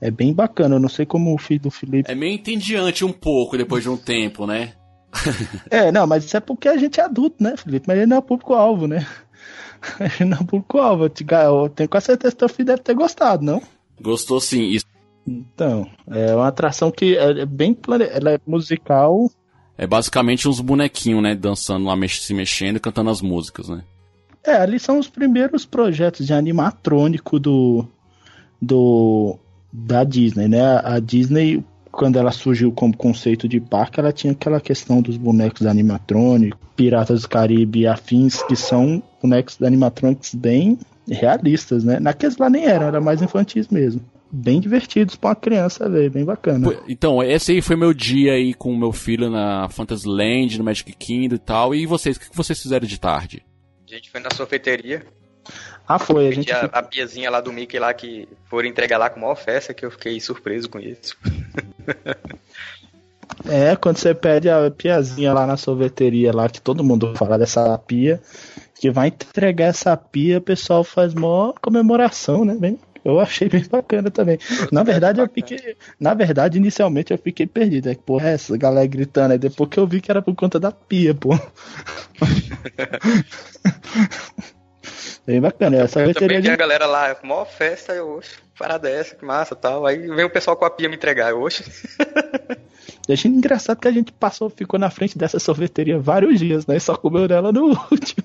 É 0.00 0.10
bem 0.10 0.34
bacana. 0.34 0.76
Eu 0.76 0.80
não 0.80 0.88
sei 0.88 1.06
como 1.06 1.34
o 1.34 1.38
filho 1.38 1.60
do 1.60 1.70
Felipe. 1.70 2.10
É 2.10 2.14
meio 2.14 2.34
entediante 2.34 3.04
um 3.04 3.12
pouco 3.12 3.56
depois 3.56 3.82
de 3.82 3.88
um 3.88 3.96
tempo, 3.96 4.46
né? 4.46 4.72
é, 5.70 5.90
não, 5.90 6.06
mas 6.06 6.24
isso 6.24 6.36
é 6.36 6.40
porque 6.40 6.68
a 6.68 6.76
gente 6.76 7.00
é 7.00 7.04
adulto, 7.04 7.42
né, 7.42 7.56
Felipe? 7.56 7.86
Mas 7.88 7.96
ele 7.96 8.06
não 8.06 8.18
é 8.18 8.20
público-alvo, 8.20 8.86
né? 8.86 9.06
Eu 11.64 11.68
tenho 11.68 11.88
quase 11.88 12.06
certeza 12.06 12.32
que 12.32 12.38
teu 12.38 12.48
filho 12.48 12.66
deve 12.66 12.82
ter 12.82 12.94
gostado, 12.94 13.44
não? 13.44 13.62
Gostou 14.00 14.40
sim. 14.40 14.70
Isso... 14.70 14.86
Então, 15.26 15.86
é 16.08 16.34
uma 16.34 16.48
atração 16.48 16.90
que 16.90 17.16
é 17.16 17.44
bem 17.46 17.74
plane... 17.74 18.04
ela 18.04 18.32
é 18.32 18.40
musical. 18.46 19.30
É 19.76 19.86
basicamente 19.86 20.48
uns 20.48 20.60
bonequinhos, 20.60 21.22
né? 21.22 21.34
Dançando 21.34 21.86
lá, 21.86 21.96
se 22.08 22.34
mexendo 22.34 22.76
e 22.76 22.80
cantando 22.80 23.10
as 23.10 23.22
músicas, 23.22 23.68
né? 23.68 23.82
É, 24.44 24.56
ali 24.56 24.78
são 24.78 24.98
os 24.98 25.08
primeiros 25.08 25.66
projetos 25.66 26.26
de 26.26 26.32
animatrônico 26.32 27.38
do. 27.38 27.86
do 28.60 29.38
da 29.72 30.02
Disney, 30.02 30.48
né? 30.48 30.80
A 30.82 30.98
Disney 30.98 31.62
quando 31.90 32.18
ela 32.18 32.30
surgiu 32.30 32.72
como 32.72 32.96
conceito 32.96 33.48
de 33.48 33.60
parque, 33.60 34.00
ela 34.00 34.12
tinha 34.12 34.32
aquela 34.32 34.60
questão 34.60 35.02
dos 35.02 35.16
bonecos 35.16 35.66
animatrônicos, 35.66 36.58
Piratas 36.76 37.22
do 37.22 37.28
Caribe 37.28 37.80
e 37.80 37.86
afins, 37.86 38.42
que 38.44 38.56
são 38.56 39.02
bonecos 39.20 39.60
animatrônicos 39.62 40.34
bem 40.34 40.78
realistas, 41.08 41.84
né? 41.84 41.98
Naqueles 42.00 42.36
lá 42.36 42.48
nem 42.48 42.64
eram, 42.64 42.86
era 42.86 43.00
mais 43.00 43.20
infantis 43.22 43.68
mesmo. 43.68 44.00
Bem 44.32 44.60
divertidos 44.60 45.16
pra 45.16 45.30
uma 45.30 45.36
criança 45.36 45.88
ver, 45.88 46.08
bem 46.08 46.24
bacana. 46.24 46.72
Então, 46.88 47.20
esse 47.22 47.52
aí 47.52 47.60
foi 47.60 47.74
meu 47.74 47.92
dia 47.92 48.34
aí 48.34 48.54
com 48.54 48.72
o 48.72 48.78
meu 48.78 48.92
filho 48.92 49.28
na 49.28 49.68
Fantasyland, 49.68 50.56
no 50.56 50.64
Magic 50.64 50.92
Kingdom 50.92 51.34
e 51.34 51.38
tal. 51.38 51.74
E 51.74 51.84
vocês, 51.84 52.16
o 52.16 52.20
que 52.20 52.36
vocês 52.36 52.60
fizeram 52.60 52.86
de 52.86 53.00
tarde? 53.00 53.44
A 53.88 53.92
gente 53.92 54.08
foi 54.08 54.20
na 54.20 54.30
sorveteria, 54.30 55.04
ah, 55.86 55.98
foi. 55.98 56.28
A, 56.28 56.30
gente... 56.30 56.52
a, 56.52 56.66
a 56.66 56.82
piazinha 56.84 57.28
lá 57.28 57.40
do 57.40 57.52
Mickey 57.52 57.80
lá 57.80 57.92
que 57.92 58.28
foram 58.48 58.68
entregar 58.68 58.96
lá 58.96 59.10
com 59.10 59.18
maior 59.18 59.34
festa 59.34 59.74
que 59.74 59.84
eu 59.84 59.90
fiquei 59.90 60.20
surpreso 60.20 60.68
com 60.68 60.78
isso. 60.78 61.16
é, 63.50 63.74
quando 63.74 63.96
você 63.96 64.14
pede 64.14 64.48
a 64.48 64.70
piazinha 64.70 65.32
lá 65.32 65.44
na 65.46 65.56
sorveteria 65.56 66.32
lá, 66.32 66.48
que 66.48 66.60
todo 66.60 66.84
mundo 66.84 67.12
fala 67.16 67.36
dessa 67.36 67.76
pia, 67.78 68.22
que 68.80 68.90
vai 68.90 69.08
entregar 69.08 69.66
essa 69.66 69.94
pia, 69.94 70.38
o 70.38 70.40
pessoal 70.40 70.82
faz 70.82 71.12
maior 71.12 71.52
comemoração, 71.60 72.46
né? 72.46 72.56
Bem, 72.58 72.80
eu 73.04 73.20
achei 73.20 73.46
bem 73.46 73.62
bacana 73.68 74.10
também. 74.10 74.38
Na 74.72 74.82
verdade, 74.82 75.20
eu 75.20 75.28
fiquei. 75.28 75.76
Na 76.00 76.14
verdade, 76.14 76.56
inicialmente 76.56 77.12
eu 77.12 77.18
fiquei 77.18 77.46
perdido. 77.46 77.90
É, 77.90 77.94
porra, 77.94 78.30
essa 78.30 78.56
galera 78.56 78.86
gritando. 78.86 79.32
Aí 79.32 79.38
depois 79.38 79.68
que 79.68 79.78
eu 79.78 79.86
vi 79.86 80.00
que 80.00 80.10
era 80.10 80.22
por 80.22 80.34
conta 80.34 80.58
da 80.58 80.72
pia, 80.72 81.14
pô. 81.14 81.28
Bem 85.26 85.42
bacana. 85.42 85.76
Essa 85.76 86.00
eu 86.00 86.14
também 86.14 86.40
de... 86.40 86.48
a 86.50 86.56
galera 86.56 86.86
lá, 86.86 87.14
maior 87.22 87.44
festa, 87.44 87.92
eu, 87.92 88.16
oxe, 88.16 88.38
parada 88.58 88.88
essa, 88.88 89.14
que 89.14 89.26
massa 89.26 89.54
tal. 89.54 89.84
Aí 89.84 89.98
vem 89.98 90.24
o 90.24 90.30
pessoal 90.30 90.56
com 90.56 90.64
a 90.64 90.70
pia 90.70 90.88
me 90.88 90.96
entregar, 90.96 91.28
eu, 91.28 91.42
oxe. 91.42 91.64
E 93.10 93.14
achei 93.14 93.30
engraçado 93.30 93.80
que 93.80 93.88
a 93.88 93.92
gente 93.92 94.12
passou, 94.12 94.48
ficou 94.48 94.78
na 94.78 94.90
frente 94.90 95.18
dessa 95.18 95.38
sorveteria 95.38 95.98
vários 95.98 96.38
dias, 96.38 96.66
né? 96.66 96.78
Só 96.78 96.96
comeu 96.96 97.26
dela 97.26 97.52
no 97.52 97.68
último. 97.90 98.24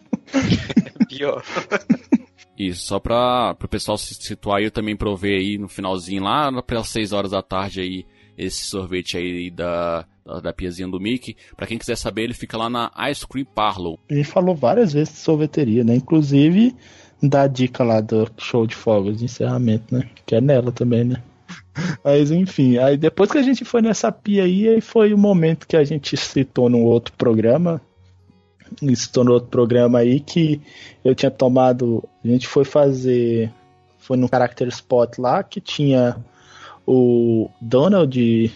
Pior. 1.10 1.44
Isso, 2.58 2.86
só 2.86 3.00
pra, 3.00 3.54
pro 3.56 3.68
pessoal 3.68 3.98
se 3.98 4.14
situar, 4.14 4.62
eu 4.62 4.72
também 4.72 4.96
provei 4.96 5.36
aí 5.36 5.58
no 5.58 5.68
finalzinho, 5.68 6.24
lá 6.24 6.62
pelas 6.64 6.88
6 6.88 7.12
horas 7.12 7.32
da 7.32 7.42
tarde 7.42 7.82
aí, 7.82 8.06
esse 8.38 8.64
sorvete 8.64 9.18
aí 9.18 9.52
da, 9.52 10.06
da, 10.26 10.40
da 10.40 10.54
piazinha 10.54 10.88
do 10.88 11.00
Mickey. 11.00 11.36
Para 11.58 11.68
quem 11.68 11.78
quiser 11.78 11.98
saber, 11.98 12.24
ele 12.24 12.34
fica 12.34 12.58
lá 12.58 12.70
na 12.70 12.92
Ice 13.12 13.28
Cream 13.28 13.46
Parlour. 13.46 14.00
Ele 14.10 14.24
falou 14.24 14.56
várias 14.56 14.94
vezes 14.94 15.14
de 15.14 15.20
sorveteria, 15.20 15.84
né? 15.84 15.96
Inclusive 15.96 16.74
da 17.22 17.48
dica 17.48 17.84
lá 17.84 18.02
do 18.02 18.30
show 18.38 18.66
de 18.68 18.76
fogos 18.76 19.18
de 19.18 19.26
encerramento, 19.26 19.94
né? 19.94 20.10
Que 20.26 20.36
é 20.36 20.42
nela 20.42 20.72
também, 20.72 21.04
né? 21.04 21.22
Mas 22.04 22.32
enfim, 22.32 22.78
aí 22.78 22.98
depois 22.98 23.32
que 23.32 23.38
a 23.38 23.42
gente 23.42 23.66
foi 23.66 23.82
nessa 23.82 24.12
pia 24.12 24.44
aí, 24.44 24.68
aí 24.68 24.82
foi 24.82 25.14
o 25.14 25.18
momento 25.18 25.68
que 25.68 25.76
a 25.76 25.84
gente 25.84 26.16
citou 26.18 26.70
num 26.70 26.84
outro 26.84 27.14
programa. 27.18 27.82
Citou 28.96 29.24
no 29.24 29.34
outro 29.34 29.50
programa 29.50 30.00
aí 30.00 30.20
que 30.20 30.62
eu 31.04 31.14
tinha 31.14 31.32
tomado. 31.32 32.04
A 32.24 32.28
gente 32.28 32.48
foi 32.48 32.66
fazer. 32.66 33.52
Foi 34.00 34.18
no 34.18 34.28
Character 34.28 34.68
Spot 34.68 35.18
lá 35.18 35.44
que 35.44 35.60
tinha 35.60 36.18
o 36.86 37.50
Donald 37.60 38.52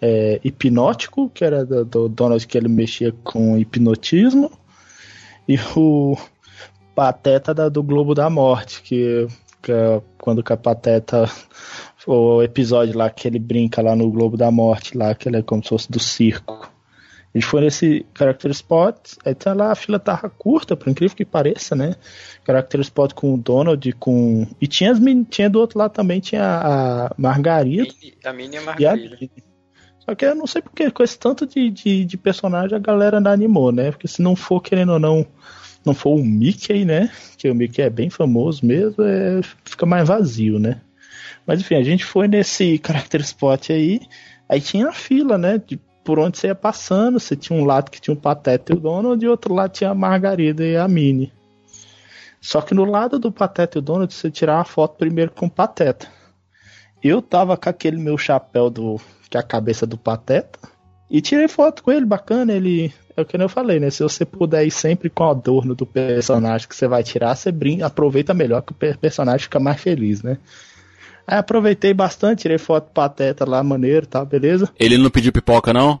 é, 0.00 0.40
hipnótico, 0.44 1.30
que 1.30 1.44
era 1.44 1.64
do, 1.64 1.84
do, 1.84 2.08
Donald 2.08 2.46
que 2.46 2.58
ele 2.58 2.68
mexia 2.68 3.12
com 3.24 3.56
hipnotismo, 3.56 4.52
e 5.48 5.58
o 5.76 6.16
Pateta 6.94 7.54
da, 7.54 7.68
do 7.68 7.82
Globo 7.82 8.14
da 8.14 8.28
Morte, 8.28 8.82
que, 8.82 9.26
que 9.62 9.72
é 9.72 10.02
quando 10.18 10.42
que 10.42 10.52
a 10.52 10.56
Pateta. 10.56 11.24
O 12.06 12.42
episódio 12.42 12.96
lá 12.96 13.08
que 13.08 13.26
ele 13.26 13.38
brinca 13.38 13.80
lá 13.80 13.96
no 13.96 14.10
Globo 14.10 14.36
da 14.36 14.50
Morte, 14.50 14.96
lá, 14.96 15.14
que 15.14 15.28
ele 15.28 15.38
é 15.38 15.42
como 15.42 15.62
se 15.62 15.70
fosse 15.70 15.90
do 15.90 15.98
circo. 15.98 16.70
Ele 17.34 17.42
foi 17.42 17.62
nesse 17.62 18.06
Character 18.16 18.52
Spot, 18.52 18.96
aí 19.24 19.34
tá 19.34 19.52
lá, 19.52 19.72
a 19.72 19.74
fila 19.74 19.98
tava 19.98 20.30
curta, 20.30 20.76
por 20.76 20.88
incrível 20.88 21.16
que 21.16 21.24
pareça, 21.24 21.74
né? 21.74 21.96
Character 22.46 22.80
Spot 22.80 23.12
com 23.12 23.34
o 23.34 23.36
Donald, 23.36 23.92
com. 23.94 24.46
E 24.60 24.68
tinha, 24.68 24.92
as, 24.92 25.00
tinha 25.30 25.50
do 25.50 25.58
outro 25.58 25.78
lado 25.78 25.92
também, 25.92 26.20
tinha 26.20 26.44
a 26.44 27.14
Margarida. 27.18 27.92
A 28.24 28.32
Minnie 28.32 28.60
Margarida. 28.60 29.16
E 29.20 29.24
a... 29.24 29.54
Só 30.04 30.14
que 30.14 30.24
eu 30.24 30.34
não 30.34 30.46
sei 30.46 30.62
porque 30.62 30.90
com 30.90 31.02
esse 31.02 31.18
tanto 31.18 31.46
de, 31.46 31.70
de, 31.70 32.04
de, 32.04 32.16
personagem 32.16 32.76
a 32.76 32.80
galera 32.80 33.20
não 33.20 33.30
animou, 33.30 33.72
né? 33.72 33.90
Porque 33.90 34.06
se 34.06 34.20
não 34.22 34.36
for, 34.36 34.60
querendo 34.60 34.92
ou 34.92 34.98
não, 35.00 35.26
não 35.84 35.94
for 35.94 36.14
o 36.14 36.24
Mickey, 36.24 36.84
né? 36.84 37.10
Que 37.38 37.50
o 37.50 37.54
Mickey 37.54 37.82
é 37.82 37.90
bem 37.90 38.10
famoso 38.10 38.64
mesmo, 38.64 39.02
é, 39.02 39.40
fica 39.64 39.86
mais 39.86 40.06
vazio, 40.06 40.58
né? 40.60 40.80
Mas 41.46 41.60
enfim, 41.60 41.76
a 41.76 41.82
gente 41.82 42.04
foi 42.04 42.28
nesse 42.28 42.80
Character 42.84 43.20
Spot 43.20 43.70
aí, 43.70 44.00
aí 44.48 44.60
tinha 44.60 44.88
a 44.88 44.92
fila, 44.92 45.36
né? 45.38 45.60
De, 45.64 45.78
por 46.04 46.18
onde 46.18 46.38
você 46.38 46.48
ia 46.48 46.54
passando, 46.54 47.18
você 47.18 47.34
tinha 47.34 47.58
um 47.58 47.64
lado 47.64 47.90
que 47.90 48.00
tinha 48.00 48.14
o 48.14 48.20
Pateta 48.20 48.72
e 48.72 48.76
o 48.76 48.80
Donald, 48.80 49.24
e 49.24 49.28
outro 49.28 49.54
lado 49.54 49.72
tinha 49.72 49.90
a 49.90 49.94
Margarida 49.94 50.64
e 50.64 50.76
a 50.76 50.86
Minnie. 50.86 51.32
Só 52.44 52.60
que 52.60 52.74
no 52.74 52.84
lado 52.84 53.18
do 53.18 53.32
Pateta 53.32 53.78
e 53.78 53.80
o 53.80 53.82
Donald, 53.82 54.12
você 54.12 54.30
tirava 54.30 54.60
a 54.60 54.66
foto 54.66 54.98
primeiro 54.98 55.30
com 55.30 55.46
o 55.46 55.50
Pateta. 55.50 56.06
eu 57.02 57.22
tava 57.22 57.56
com 57.56 57.70
aquele 57.70 57.96
meu 57.96 58.18
chapéu 58.18 58.68
do. 58.68 59.00
que 59.30 59.38
é 59.38 59.40
a 59.40 59.42
cabeça 59.42 59.86
do 59.86 59.96
Pateta. 59.96 60.58
E 61.10 61.22
tirei 61.22 61.48
foto 61.48 61.82
com 61.82 61.90
ele, 61.90 62.04
bacana. 62.04 62.52
Ele. 62.52 62.92
É 63.16 63.22
o 63.22 63.24
que 63.24 63.34
eu 63.34 63.48
falei, 63.48 63.80
né? 63.80 63.88
Se 63.88 64.02
você 64.02 64.26
puder 64.26 64.66
ir 64.66 64.70
sempre 64.70 65.08
com 65.08 65.24
o 65.24 65.30
adorno 65.30 65.74
do 65.74 65.86
personagem 65.86 66.68
que 66.68 66.76
você 66.76 66.86
vai 66.86 67.02
tirar, 67.02 67.34
você 67.34 67.50
brinca, 67.50 67.86
aproveita 67.86 68.34
melhor 68.34 68.60
que 68.60 68.72
o 68.72 68.98
personagem 68.98 69.44
fica 69.44 69.58
mais 69.58 69.80
feliz, 69.80 70.22
né? 70.22 70.36
Aí 71.26 71.38
aproveitei 71.38 71.94
bastante, 71.94 72.42
tirei 72.42 72.58
foto 72.58 72.90
pateta 72.92 73.48
lá, 73.48 73.62
maneiro, 73.62 74.06
tá, 74.06 74.24
beleza? 74.24 74.68
Ele 74.78 74.98
não 74.98 75.10
pediu 75.10 75.32
pipoca, 75.32 75.72
não? 75.72 76.00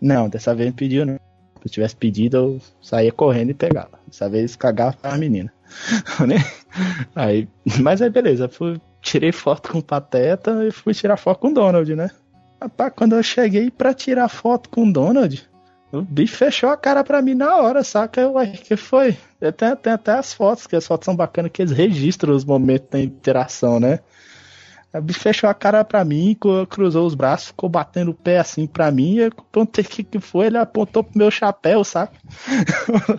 Não, 0.00 0.28
dessa 0.28 0.54
vez 0.54 0.68
não 0.70 0.76
pediu, 0.76 1.04
não. 1.04 1.14
Se 1.14 1.66
eu 1.66 1.70
tivesse 1.70 1.96
pedido, 1.96 2.36
eu 2.36 2.60
saía 2.80 3.12
correndo 3.12 3.50
e 3.50 3.54
pegava. 3.54 3.98
Dessa 4.06 4.28
vez 4.28 4.56
cagava 4.56 4.96
pra 4.96 5.16
menina. 5.16 5.52
Né? 6.26 6.36
aí, 7.14 7.46
mas 7.80 8.00
aí 8.00 8.08
beleza, 8.08 8.48
fui, 8.48 8.80
tirei 9.02 9.32
foto 9.32 9.70
com 9.70 9.78
o 9.78 9.82
Pateta 9.82 10.64
e 10.66 10.70
fui 10.70 10.94
tirar 10.94 11.16
foto 11.18 11.40
com 11.40 11.48
o 11.48 11.54
Donald, 11.54 11.94
né? 11.94 12.10
Rapaz, 12.60 12.92
quando 12.96 13.14
eu 13.14 13.22
cheguei 13.22 13.70
pra 13.70 13.92
tirar 13.92 14.28
foto 14.28 14.68
com 14.70 14.88
o 14.88 14.92
Donald, 14.92 15.48
o 15.92 16.02
bicho 16.02 16.36
fechou 16.36 16.70
a 16.70 16.76
cara 16.76 17.04
pra 17.04 17.22
mim 17.22 17.34
na 17.34 17.56
hora, 17.56 17.84
saca? 17.84 18.20
Eu, 18.20 18.32
uai, 18.32 18.52
que 18.52 18.76
foi? 18.76 19.16
Tem 19.82 19.92
até 19.92 20.12
as 20.12 20.32
fotos, 20.32 20.66
que 20.66 20.76
as 20.76 20.86
fotos 20.86 21.06
são 21.06 21.16
bacanas, 21.16 21.50
que 21.52 21.62
eles 21.62 21.72
registram 21.72 22.34
os 22.34 22.44
momentos 22.44 22.88
da 22.90 23.00
interação, 23.00 23.78
né? 23.78 24.00
O 24.94 25.02
bicho 25.02 25.20
fechou 25.20 25.50
a 25.50 25.54
cara 25.54 25.84
pra 25.84 26.02
mim, 26.02 26.36
cruzou 26.68 27.06
os 27.06 27.14
braços, 27.14 27.48
ficou 27.48 27.68
batendo 27.68 28.10
o 28.10 28.14
pé 28.14 28.38
assim 28.38 28.66
pra 28.66 28.90
mim. 28.90 29.16
Eu 29.16 29.30
perguntei 29.30 29.84
o 29.84 29.88
que, 29.88 30.02
que 30.02 30.18
foi, 30.18 30.46
ele 30.46 30.56
apontou 30.56 31.04
pro 31.04 31.18
meu 31.18 31.30
chapéu, 31.30 31.84
saca? 31.84 32.14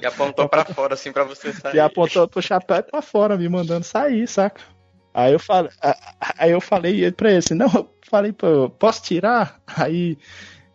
E 0.01 0.05
apontou 0.05 0.49
pra 0.49 0.65
fora, 0.65 0.95
assim, 0.95 1.11
pra 1.11 1.23
você 1.23 1.53
sair. 1.53 1.75
E 1.75 1.79
apontou 1.79 2.27
pro 2.27 2.41
chapéu 2.41 2.77
e 2.77 2.83
pra 2.83 3.01
fora, 3.03 3.37
me 3.37 3.47
mandando 3.47 3.85
sair, 3.85 4.27
saca? 4.27 4.61
Aí 5.13 5.33
eu 5.33 5.39
falei, 5.39 5.71
aí 6.37 6.51
eu 6.51 6.61
falei 6.61 7.11
pra 7.11 7.29
ele 7.29 7.37
assim, 7.37 7.53
não, 7.53 7.67
eu 7.73 7.89
falei, 8.09 8.31
pô, 8.31 8.69
posso 8.69 9.03
tirar? 9.03 9.59
Aí 9.67 10.17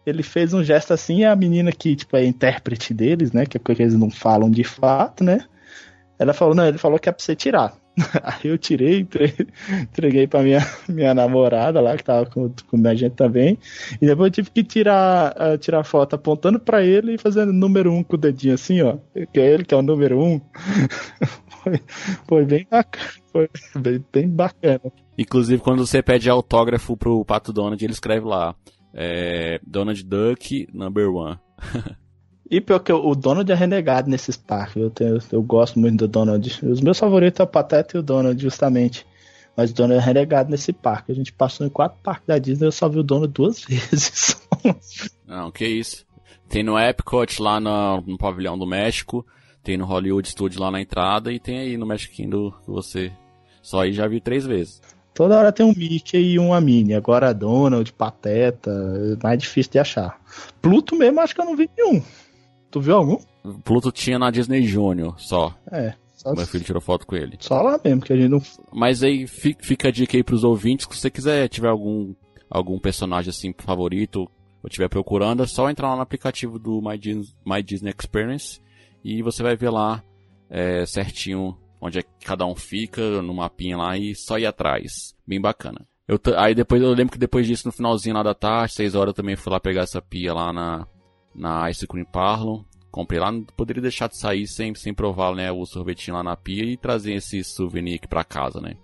ele 0.07 0.23
fez 0.23 0.55
um 0.55 0.63
gesto 0.63 0.93
assim, 0.93 1.21
e 1.21 1.25
a 1.25 1.35
menina 1.35 1.73
que, 1.73 1.97
tipo, 1.97 2.17
é 2.17 2.25
intérprete 2.25 2.95
deles, 2.95 3.33
né? 3.33 3.47
Que 3.47 3.57
é 3.57 3.61
coisa 3.61 3.77
que 3.77 3.83
eles 3.83 3.95
não 3.95 4.11
falam 4.11 4.51
de 4.51 4.63
fato, 4.63 5.25
né? 5.25 5.45
Ela 6.19 6.33
falou, 6.33 6.55
não, 6.55 6.67
ele 6.67 6.79
falou 6.79 6.99
que 6.99 7.09
é 7.09 7.13
pra 7.13 7.25
você 7.25 7.35
tirar. 7.35 7.75
Aí 8.23 8.51
eu 8.51 8.59
tirei, 8.59 9.07
entreguei 9.83 10.27
pra 10.27 10.43
minha, 10.43 10.61
minha 10.89 11.15
namorada 11.15 11.81
lá, 11.81 11.97
que 11.97 12.05
tava 12.05 12.27
com, 12.27 12.53
com 12.69 12.89
a 12.89 12.95
gente 12.95 13.15
também. 13.15 13.59
E 14.01 14.07
depois 14.07 14.29
eu 14.29 14.33
tive 14.33 14.51
que 14.51 14.65
tirar, 14.65 15.35
uh, 15.37 15.59
tirar 15.59 15.85
foto 15.85 16.15
apontando 16.15 16.59
pra 16.59 16.85
ele 16.85 17.15
e 17.15 17.19
fazendo 17.19 17.53
número 17.53 17.93
um 17.93 18.03
com 18.03 18.17
o 18.17 18.19
dedinho 18.19 18.55
assim, 18.55 18.83
ó. 18.83 18.97
Que 19.33 19.41
é 19.41 19.53
ele 19.53 19.65
que 19.65 19.75
é 19.75 19.77
o 19.77 19.83
número 19.83 20.21
um. 20.21 20.41
foi, 21.63 21.81
foi 22.27 22.45
bem 22.45 22.67
bacana. 22.69 23.09
Foi 23.33 23.49
bem, 23.77 24.05
bem 24.13 24.29
bacana. 24.29 24.93
Inclusive, 25.17 25.63
quando 25.63 25.87
você 25.87 26.03
pede 26.03 26.29
autógrafo 26.29 26.97
pro 26.97 27.25
Pato 27.25 27.53
Donald, 27.53 27.83
ele 27.83 27.93
escreve 27.93 28.27
lá. 28.27 28.55
É, 28.93 29.61
Donald 29.67 30.03
Duck, 30.05 30.69
number 30.73 31.09
one. 31.09 31.39
E 32.51 32.61
pior 32.61 32.79
que 32.79 32.93
o 32.93 33.15
Donald 33.15 33.51
é 33.51 33.55
renegado 33.55 34.11
nesses 34.11 34.37
parques. 34.37 34.77
Eu, 34.77 34.91
tenho, 34.91 35.19
eu 35.33 35.43
gosto 35.43 35.79
muito 35.79 35.99
do 35.99 36.09
Donald. 36.09 36.61
Os 36.63 36.81
meus 36.81 36.99
favoritos 36.99 37.41
é 37.41 37.43
o 37.43 37.47
Pateta 37.47 37.97
e 37.97 38.01
o 38.01 38.03
Donald, 38.03 38.41
justamente. 38.41 39.07
Mas 39.57 39.71
o 39.71 39.75
Donald 39.75 40.01
é 40.01 40.05
renegado 40.05 40.51
nesse 40.51 40.73
parque. 40.73 41.13
A 41.13 41.15
gente 41.15 41.33
passou 41.33 41.67
em 41.67 41.71
quatro 41.71 41.99
parques 42.03 42.27
da 42.27 42.39
Disney 42.39 42.67
e 42.67 42.69
eu 42.69 42.73
só 42.73 42.89
vi 42.89 42.99
o 42.99 43.03
Donald 43.03 43.33
duas 43.33 43.61
vezes. 43.65 44.37
Não, 45.27 45.51
que 45.51 45.67
isso. 45.67 46.05
Tem 46.49 46.63
no 46.63 46.79
Epcot 46.79 47.41
lá 47.41 47.59
no, 47.59 48.03
no 48.03 48.19
pavilhão 48.19 48.59
do 48.59 48.67
México. 48.67 49.25
Tem 49.63 49.79
no 49.79 49.87
Hollywood 49.87 50.29
Studios 50.29 50.61
lá 50.61 50.71
na 50.71 50.81
entrada. 50.81 51.33
E 51.33 51.39
tem 51.39 51.59
aí 51.59 51.77
no 51.79 51.87
Magic 51.87 52.15
Kingdom 52.15 52.51
que 52.51 52.71
você 52.71 53.11
só 53.63 53.81
aí 53.81 53.93
já 53.93 54.07
vi 54.07 54.21
três 54.21 54.45
vezes. 54.45 54.83
Toda 55.15 55.39
hora 55.39 55.53
tem 55.53 55.65
um 55.65 55.73
Mickey 55.75 56.19
e 56.19 56.39
uma 56.39 56.61
Minnie. 56.61 56.95
Agora 56.95 57.33
Donald, 57.33 57.91
Pateta, 57.93 58.71
é 58.71 59.23
mais 59.23 59.39
difícil 59.39 59.73
de 59.73 59.79
achar. 59.79 60.21
Pluto 60.61 60.97
mesmo 60.97 61.21
acho 61.21 61.35
que 61.35 61.41
eu 61.41 61.45
não 61.45 61.57
vi 61.57 61.71
nenhum. 61.79 62.03
Tu 62.75 62.81
viu 62.81 62.97
algum? 62.97 63.19
Pluto 63.63 63.93
tinha 63.93 64.19
na 64.19 64.33
Disney 64.33 64.67
Junior 64.67 65.15
só. 65.17 65.57
É. 65.71 65.95
Só 66.13 66.35
Meu 66.35 66.45
filho 66.45 66.65
tirou 66.65 66.83
foto 66.83 67.07
com 67.07 67.15
ele. 67.15 67.37
Só 67.39 67.63
lá 67.63 67.79
mesmo, 67.85 68.01
que 68.01 68.13
a 68.13 68.17
gente 68.17 68.29
não. 68.29 68.43
Mas 68.73 69.05
aí 69.05 69.29
fica 69.29 69.87
a 69.87 69.91
dica 69.93 70.17
aí 70.17 70.25
pros 70.25 70.43
ouvintes, 70.43 70.89
se 70.91 70.99
você 70.99 71.09
quiser, 71.09 71.49
tiver 71.49 71.69
algum, 71.69 72.13
algum 72.51 72.77
personagem 72.81 73.31
assim 73.31 73.55
favorito, 73.57 74.23
ou 74.61 74.67
estiver 74.67 74.89
procurando, 74.89 75.45
é 75.45 75.47
só 75.47 75.71
entrar 75.71 75.91
lá 75.91 75.95
no 75.95 76.03
aplicativo 76.03 76.59
do 76.59 76.83
My 76.83 76.99
Disney, 76.99 77.33
My 77.47 77.63
Disney 77.63 77.95
Experience 77.97 78.61
e 79.05 79.23
você 79.23 79.41
vai 79.45 79.55
ver 79.55 79.71
lá 79.71 80.03
é, 80.51 80.85
certinho 80.85 81.57
onde 81.81 82.01
é 82.01 82.03
que 82.03 82.25
cada 82.25 82.45
um 82.45 82.57
fica, 82.57 83.23
no 83.23 83.35
mapinha 83.35 83.77
lá 83.77 83.97
e 83.97 84.17
só 84.17 84.37
ir 84.37 84.47
atrás. 84.47 85.15
Bem 85.25 85.41
bacana. 85.41 85.87
Eu 86.09 86.19
aí 86.37 86.57
depois 86.57 86.83
eu 86.83 86.93
lembro 86.93 87.13
que 87.13 87.19
depois 87.21 87.47
disso, 87.47 87.69
no 87.69 87.73
finalzinho 87.73 88.17
lá 88.17 88.25
da 88.25 88.35
tarde, 88.35 88.75
6 88.75 88.97
horas, 88.97 89.11
eu 89.11 89.15
também 89.15 89.37
fui 89.37 89.53
lá 89.53 89.61
pegar 89.61 89.83
essa 89.83 90.03
pia 90.03 90.35
lá 90.35 90.53
na, 90.53 90.89
na 91.35 91.69
Ice 91.71 91.87
Cream 91.87 92.05
Parlor. 92.05 92.65
Comprei 92.91 93.19
lá, 93.19 93.33
não 93.33 93.43
poderia 93.43 93.83
deixar 93.83 94.09
de 94.09 94.17
sair 94.17 94.47
sem, 94.47 94.75
sem 94.75 94.95
provar 94.95 95.35
né, 95.35 95.51
o 95.51 95.67
sorvetinho 95.67 96.17
lá 96.17 96.23
na 96.23 96.37
pia 96.37 96.65
e 96.65 96.77
trazer 96.77 97.15
esse 97.15 97.43
souvenir 97.43 97.97
aqui 97.97 98.07
pra 98.07 98.23
casa, 98.23 98.61
né? 98.61 98.77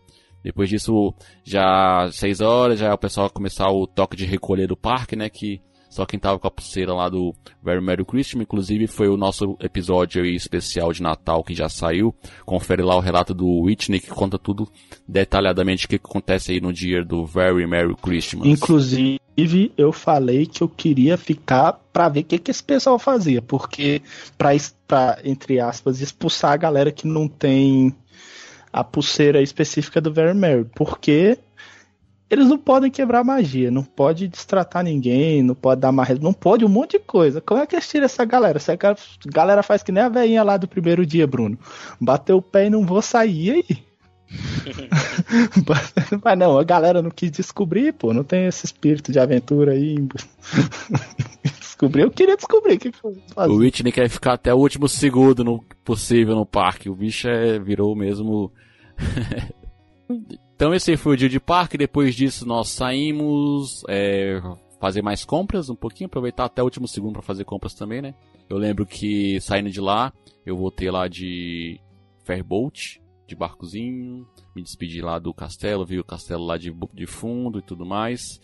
Depois 0.42 0.68
disso, 0.68 1.14
já 1.44 2.08
6 2.10 2.40
horas, 2.40 2.78
já 2.78 2.92
o 2.92 2.98
pessoal 2.98 3.30
começar 3.30 3.68
o 3.70 3.86
toque 3.86 4.16
de 4.16 4.24
recolher 4.24 4.66
do 4.66 4.76
parque, 4.76 5.14
né? 5.14 5.28
Que 5.28 5.60
só 5.90 6.06
quem 6.06 6.20
tava 6.20 6.38
com 6.38 6.46
a 6.46 6.50
pulseira 6.50 6.94
lá 6.94 7.08
do 7.08 7.34
Very 7.60 7.80
Merry 7.80 8.04
Christmas, 8.04 8.44
inclusive 8.44 8.86
foi 8.86 9.08
o 9.08 9.16
nosso 9.16 9.56
episódio 9.60 10.24
especial 10.24 10.92
de 10.92 11.02
Natal 11.02 11.42
que 11.42 11.52
já 11.52 11.68
saiu. 11.68 12.14
Confere 12.46 12.80
lá 12.80 12.96
o 12.96 13.00
relato 13.00 13.34
do 13.34 13.46
Whitney 13.62 13.98
que 13.98 14.08
conta 14.08 14.38
tudo 14.38 14.70
detalhadamente 15.06 15.86
o 15.86 15.88
que 15.88 15.96
acontece 15.96 16.52
aí 16.52 16.60
no 16.60 16.72
dia 16.72 17.04
do 17.04 17.26
Very 17.26 17.66
Merry 17.66 17.96
Christmas. 17.96 18.46
Inclusive, 18.46 19.18
eu 19.76 19.92
falei 19.92 20.46
que 20.46 20.62
eu 20.62 20.68
queria 20.68 21.16
ficar 21.18 21.72
para 21.92 22.08
ver 22.08 22.20
o 22.20 22.24
que, 22.24 22.38
que 22.38 22.52
esse 22.52 22.62
pessoal 22.62 22.96
fazia, 22.96 23.42
porque 23.42 24.00
para 24.38 25.18
entre 25.24 25.58
aspas 25.58 26.00
expulsar 26.00 26.52
a 26.52 26.56
galera 26.56 26.92
que 26.92 27.08
não 27.08 27.26
tem 27.26 27.92
a 28.72 28.84
pulseira 28.84 29.42
específica 29.42 30.00
do 30.00 30.12
Very 30.12 30.34
Merry, 30.34 30.66
porque 30.76 31.36
eles 32.30 32.46
não 32.46 32.56
podem 32.56 32.90
quebrar 32.90 33.24
magia, 33.24 33.70
não 33.70 33.82
pode 33.82 34.28
destratar 34.28 34.84
ninguém, 34.84 35.42
não 35.42 35.54
pode 35.54 35.80
dar 35.80 35.90
mais, 35.90 36.18
não 36.20 36.32
pode 36.32 36.64
um 36.64 36.68
monte 36.68 36.92
de 36.92 37.00
coisa. 37.00 37.40
Como 37.40 37.60
é 37.60 37.66
que 37.66 37.74
eles 37.74 37.88
tiram 37.88 38.04
essa 38.04 38.24
galera? 38.24 38.56
Essa 38.56 38.78
galera 39.26 39.64
faz 39.64 39.82
que 39.82 39.90
nem 39.90 40.04
a 40.04 40.08
veinha 40.08 40.42
lá 40.44 40.56
do 40.56 40.68
primeiro 40.68 41.04
dia, 41.04 41.26
Bruno. 41.26 41.58
Bateu 42.00 42.36
o 42.36 42.42
pé 42.42 42.66
e 42.66 42.70
não 42.70 42.86
vou 42.86 43.02
sair 43.02 43.50
aí. 43.50 43.90
Mas 46.24 46.38
não, 46.38 46.56
a 46.56 46.62
galera 46.62 47.02
não 47.02 47.10
quis 47.10 47.32
descobrir, 47.32 47.92
pô, 47.92 48.14
não 48.14 48.22
tem 48.22 48.46
esse 48.46 48.64
espírito 48.64 49.10
de 49.10 49.18
aventura 49.18 49.72
aí. 49.72 49.96
descobrir, 51.58 52.02
eu 52.02 52.10
queria 52.12 52.36
descobrir 52.36 52.74
o 52.74 52.78
que 52.78 52.92
fazer. 52.92 53.52
O 53.52 53.56
Whitney 53.56 53.90
quer 53.90 54.08
ficar 54.08 54.34
até 54.34 54.54
o 54.54 54.58
último 54.58 54.88
segundo 54.88 55.42
no 55.42 55.64
possível 55.84 56.36
no 56.36 56.46
parque. 56.46 56.88
O 56.88 56.94
bicho 56.94 57.28
é, 57.28 57.58
virou 57.58 57.96
mesmo 57.96 58.52
Então 60.60 60.74
esse 60.74 60.94
foi 60.98 61.14
o 61.14 61.16
dia 61.16 61.30
de 61.30 61.40
parque. 61.40 61.78
Depois 61.78 62.14
disso 62.14 62.46
nós 62.46 62.68
saímos 62.68 63.82
é, 63.88 64.42
fazer 64.78 65.00
mais 65.00 65.24
compras 65.24 65.70
um 65.70 65.74
pouquinho, 65.74 66.06
aproveitar 66.06 66.44
até 66.44 66.60
o 66.60 66.66
último 66.66 66.86
segundo 66.86 67.14
para 67.14 67.22
fazer 67.22 67.46
compras 67.46 67.72
também, 67.72 68.02
né? 68.02 68.14
Eu 68.46 68.58
lembro 68.58 68.84
que 68.84 69.40
saindo 69.40 69.70
de 69.70 69.80
lá, 69.80 70.12
eu 70.44 70.58
voltei 70.58 70.90
lá 70.90 71.08
de 71.08 71.80
Fairboat, 72.26 73.00
de 73.26 73.34
barcozinho, 73.34 74.28
me 74.54 74.62
despedi 74.62 75.00
lá 75.00 75.18
do 75.18 75.32
castelo, 75.32 75.86
vi 75.86 75.98
o 75.98 76.04
castelo 76.04 76.44
lá 76.44 76.58
de, 76.58 76.70
de 76.92 77.06
fundo 77.06 77.60
e 77.60 77.62
tudo 77.62 77.86
mais. 77.86 78.38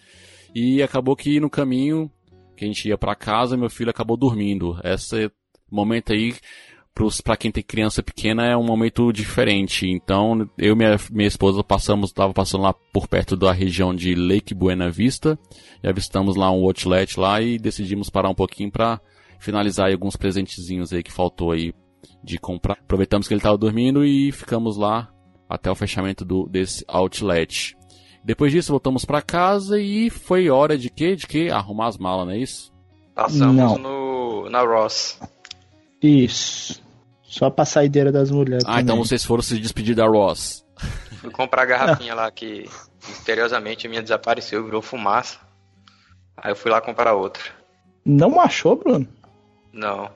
E 0.55 0.83
acabou 0.83 1.15
que 1.15 1.39
no 1.39 1.51
caminho 1.51 2.11
que 2.57 2.65
a 2.65 2.67
gente 2.67 2.89
ia 2.89 2.97
para 2.97 3.15
casa, 3.15 3.59
meu 3.59 3.69
filho 3.69 3.91
acabou 3.91 4.17
dormindo. 4.17 4.81
Esse 4.83 5.31
momento 5.71 6.15
aí 6.15 6.35
para 7.23 7.37
quem 7.37 7.53
tem 7.53 7.63
criança 7.63 8.03
pequena 8.03 8.47
é 8.47 8.57
um 8.57 8.65
momento 8.65 9.13
diferente. 9.13 9.87
Então, 9.87 10.49
eu 10.57 10.73
e 10.73 10.77
minha, 10.77 10.97
minha 11.11 11.29
esposa 11.29 11.63
passamos, 11.63 12.11
estava 12.11 12.33
passando 12.33 12.63
lá 12.63 12.73
por 12.73 13.07
perto 13.07 13.37
da 13.37 13.53
região 13.53 13.95
de 13.95 14.15
Lake 14.15 14.55
Buena 14.55 14.91
Vista 14.91 15.39
e 15.83 15.89
avistamos 15.89 16.37
lá 16.37 16.51
um 16.51 16.65
outlet 16.65 17.21
lá 17.21 17.41
e 17.43 17.59
decidimos 17.59 18.09
parar 18.09 18.31
um 18.31 18.35
pouquinho 18.35 18.71
para 18.71 19.01
finalizar 19.39 19.91
alguns 19.91 20.17
presentezinhos 20.17 20.93
aí 20.93 21.03
que 21.03 21.13
faltou 21.13 21.53
aí 21.53 21.75
de 22.25 22.39
comprar. 22.39 22.79
Aproveitamos 22.81 23.29
que 23.29 23.35
ele 23.35 23.41
estava 23.41 23.59
dormindo 23.59 24.05
e 24.05 24.33
ficamos 24.33 24.79
lá 24.79 25.13
até 25.49 25.71
o 25.71 25.75
fechamento 25.75 26.25
do, 26.25 26.49
desse 26.49 26.83
outlet. 26.89 27.77
Depois 28.25 28.51
disso 28.51 28.73
voltamos 28.73 29.05
para 29.05 29.23
casa 29.23 29.79
e 29.79 30.09
foi 30.09 30.49
hora 30.49 30.79
de 30.79 30.91
quê? 30.91 31.15
De 31.15 31.27
quê? 31.27 31.49
Arrumar 31.53 31.89
as 31.89 31.99
malas, 31.99 32.27
não 32.27 32.33
é 32.33 32.39
isso? 32.39 32.73
Passamos 33.15 33.55
não. 33.55 33.79
no 33.79 34.51
na 34.51 34.63
Ross. 34.63 35.21
Isso. 36.03 36.86
Só 37.37 37.51
pra 37.51 37.67
saideira 37.67 38.11
das 38.11 38.31
mulheres. 38.31 38.65
Ah, 38.65 38.71
então 38.71 38.73
também. 38.73 38.85
então 38.85 38.97
vocês 39.05 39.23
foram 39.23 39.43
se 39.43 39.59
despedir 39.59 39.95
da 39.95 40.07
Ross. 40.07 40.65
Fui 41.21 41.31
comprar 41.31 41.63
a 41.63 41.67
garrafinha 41.67 42.15
lá 42.15 42.31
que 42.31 42.67
misteriosamente 43.07 43.87
a 43.87 43.91
minha 43.91 44.03
desapareceu, 44.03 44.65
virou 44.65 44.81
fumaça. 44.81 45.39
Aí 46.35 46.51
eu 46.51 46.57
fui 46.57 46.71
lá 46.71 46.81
comprar 46.81 47.15
outra. 47.15 47.43
Não 48.05 48.41
achou, 48.41 48.77
Bruno? 48.77 49.07
Não. 49.71 50.11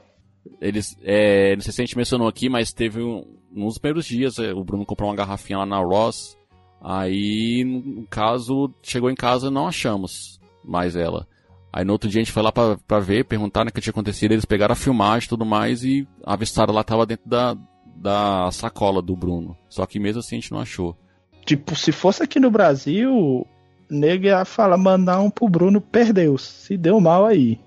Eles, 0.61 0.97
é, 1.03 1.55
não 1.57 1.61
sei 1.61 1.73
se 1.73 1.83
a 1.83 1.85
gente 1.85 1.97
mencionou 1.97 2.27
aqui, 2.27 2.49
mas 2.49 2.73
teve 2.73 3.03
um, 3.03 3.25
nos 3.53 3.77
primeiros 3.77 4.07
dias 4.07 4.39
é, 4.39 4.55
o 4.55 4.65
Bruno 4.65 4.87
comprou 4.87 5.11
uma 5.11 5.17
garrafinha 5.17 5.59
lá 5.59 5.67
na 5.67 5.79
Ross. 5.79 6.39
Aí, 6.83 7.63
no 7.65 8.07
caso, 8.07 8.73
chegou 8.83 9.11
em 9.11 9.15
casa 9.15 9.51
não 9.51 9.69
achamos 9.69 10.41
mais 10.65 10.97
ela. 10.97 11.29
Aí 11.73 11.85
no 11.85 11.93
outro 11.93 12.09
dia 12.09 12.21
a 12.21 12.25
gente 12.25 12.33
foi 12.33 12.43
lá 12.43 12.51
pra, 12.51 12.77
pra 12.87 12.99
ver, 12.99 13.25
perguntar 13.25 13.65
né, 13.65 13.71
o 13.71 13.73
que 13.73 13.81
tinha 13.81 13.93
acontecido, 13.93 14.33
eles 14.33 14.45
pegaram 14.45 14.73
a 14.73 14.77
filmagem 14.77 15.27
e 15.27 15.29
tudo 15.29 15.47
mais 15.47 15.85
e 15.85 16.07
avistaram 16.25 16.75
lá, 16.75 16.83
tava 16.83 17.07
dentro 17.07 17.29
da, 17.29 17.57
da 17.97 18.51
sacola 18.51 19.01
do 19.01 19.15
Bruno. 19.15 19.57
Só 19.69 19.87
que 19.87 20.01
mesmo 20.01 20.21
assim 20.21 20.37
a 20.37 20.41
gente 20.41 20.53
não 20.53 20.61
achou. 20.61 20.97
Tipo, 21.45 21.77
se 21.77 21.93
fosse 21.93 22.23
aqui 22.23 22.41
no 22.41 22.51
Brasil, 22.51 23.47
nego 23.89 24.27
ia 24.27 24.45
falar, 24.45 24.77
mandar 24.77 25.21
um 25.21 25.31
pro 25.31 25.49
Bruno, 25.49 25.81
perdeu, 25.81 26.37
se 26.39 26.77
deu 26.77 27.01
mal 27.01 27.25
aí. 27.25 27.59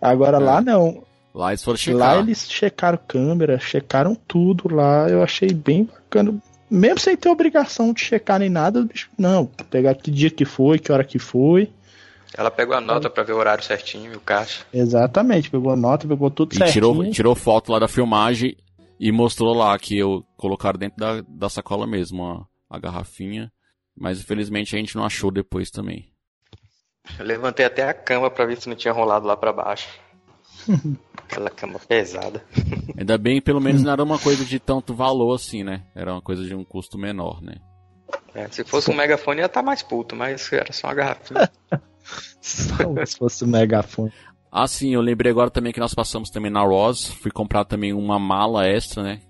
Agora 0.00 0.36
é. 0.36 0.40
lá 0.40 0.60
não. 0.60 1.02
Lá 1.34 1.50
eles 1.50 1.62
foram 1.62 1.78
checar. 1.78 1.98
Lá 1.98 2.18
eles 2.18 2.50
checaram 2.50 2.98
câmera, 3.06 3.58
checaram 3.58 4.14
tudo 4.14 4.74
lá, 4.74 5.08
eu 5.08 5.22
achei 5.22 5.52
bem 5.52 5.84
bacana. 5.84 6.34
Mesmo 6.70 7.00
sem 7.00 7.16
ter 7.16 7.28
obrigação 7.28 7.92
de 7.92 8.00
checar 8.00 8.38
nem 8.38 8.48
nada, 8.48 8.88
não, 9.18 9.46
pegar 9.70 9.94
que 9.94 10.10
dia 10.10 10.30
que 10.30 10.44
foi, 10.44 10.78
que 10.78 10.92
hora 10.92 11.04
que 11.04 11.18
foi. 11.18 11.70
Ela 12.36 12.50
pegou 12.50 12.76
a 12.76 12.80
nota 12.80 13.10
para 13.10 13.22
ver 13.22 13.32
o 13.32 13.38
horário 13.38 13.64
certinho 13.64 14.12
e 14.12 14.16
o 14.16 14.20
caixa. 14.20 14.64
Exatamente, 14.72 15.50
pegou 15.50 15.72
a 15.72 15.76
nota, 15.76 16.06
pegou 16.06 16.30
tudo 16.30 16.52
e 16.52 16.56
certinho. 16.56 16.72
Tirou, 16.72 17.10
tirou 17.10 17.34
foto 17.34 17.72
lá 17.72 17.78
da 17.78 17.88
filmagem 17.88 18.56
e 18.98 19.10
mostrou 19.10 19.54
lá 19.54 19.76
que 19.78 19.98
eu 19.98 20.24
colocaram 20.36 20.78
dentro 20.78 20.98
da, 20.98 21.22
da 21.26 21.48
sacola 21.48 21.86
mesmo 21.86 22.24
a, 22.24 22.46
a 22.68 22.78
garrafinha. 22.78 23.52
Mas 23.96 24.20
infelizmente 24.20 24.74
a 24.74 24.78
gente 24.78 24.96
não 24.96 25.04
achou 25.04 25.30
depois 25.30 25.70
também. 25.70 26.08
Eu 27.18 27.24
levantei 27.24 27.66
até 27.66 27.88
a 27.88 27.92
cama 27.92 28.30
para 28.30 28.46
ver 28.46 28.60
se 28.60 28.68
não 28.68 28.76
tinha 28.76 28.92
rolado 28.92 29.26
lá 29.26 29.36
para 29.36 29.52
baixo. 29.52 29.88
Aquela 31.18 31.50
cama 31.50 31.78
pesada. 31.78 32.44
Ainda 32.96 33.18
bem, 33.18 33.40
pelo 33.40 33.60
menos 33.60 33.82
não 33.84 33.92
era 33.92 34.02
uma 34.02 34.18
coisa 34.18 34.44
de 34.44 34.58
tanto 34.58 34.94
valor 34.94 35.34
assim, 35.34 35.64
né? 35.64 35.82
Era 35.94 36.12
uma 36.12 36.22
coisa 36.22 36.44
de 36.44 36.54
um 36.54 36.64
custo 36.64 36.96
menor, 36.96 37.42
né? 37.42 37.54
É, 38.34 38.48
se 38.48 38.64
fosse 38.64 38.90
um 38.90 38.94
megafone 38.94 39.40
ia 39.40 39.46
estar 39.46 39.60
tá 39.60 39.66
mais 39.66 39.82
puto, 39.82 40.14
mas 40.14 40.52
era 40.52 40.72
só 40.72 40.88
uma 40.88 40.94
garrafinha. 40.94 41.50
se 42.40 43.16
fosse 43.18 43.44
um 43.44 43.48
megafone. 43.48 44.12
Ah, 44.52 44.66
sim, 44.66 44.92
eu 44.92 45.00
lembrei 45.00 45.30
agora 45.30 45.50
também 45.50 45.72
que 45.72 45.78
nós 45.78 45.94
passamos 45.94 46.28
também 46.28 46.50
na 46.50 46.62
Ross. 46.62 47.08
Fui 47.08 47.30
comprar 47.30 47.64
também 47.64 47.92
uma 47.92 48.18
mala 48.18 48.66
extra, 48.66 49.02
né? 49.02 49.20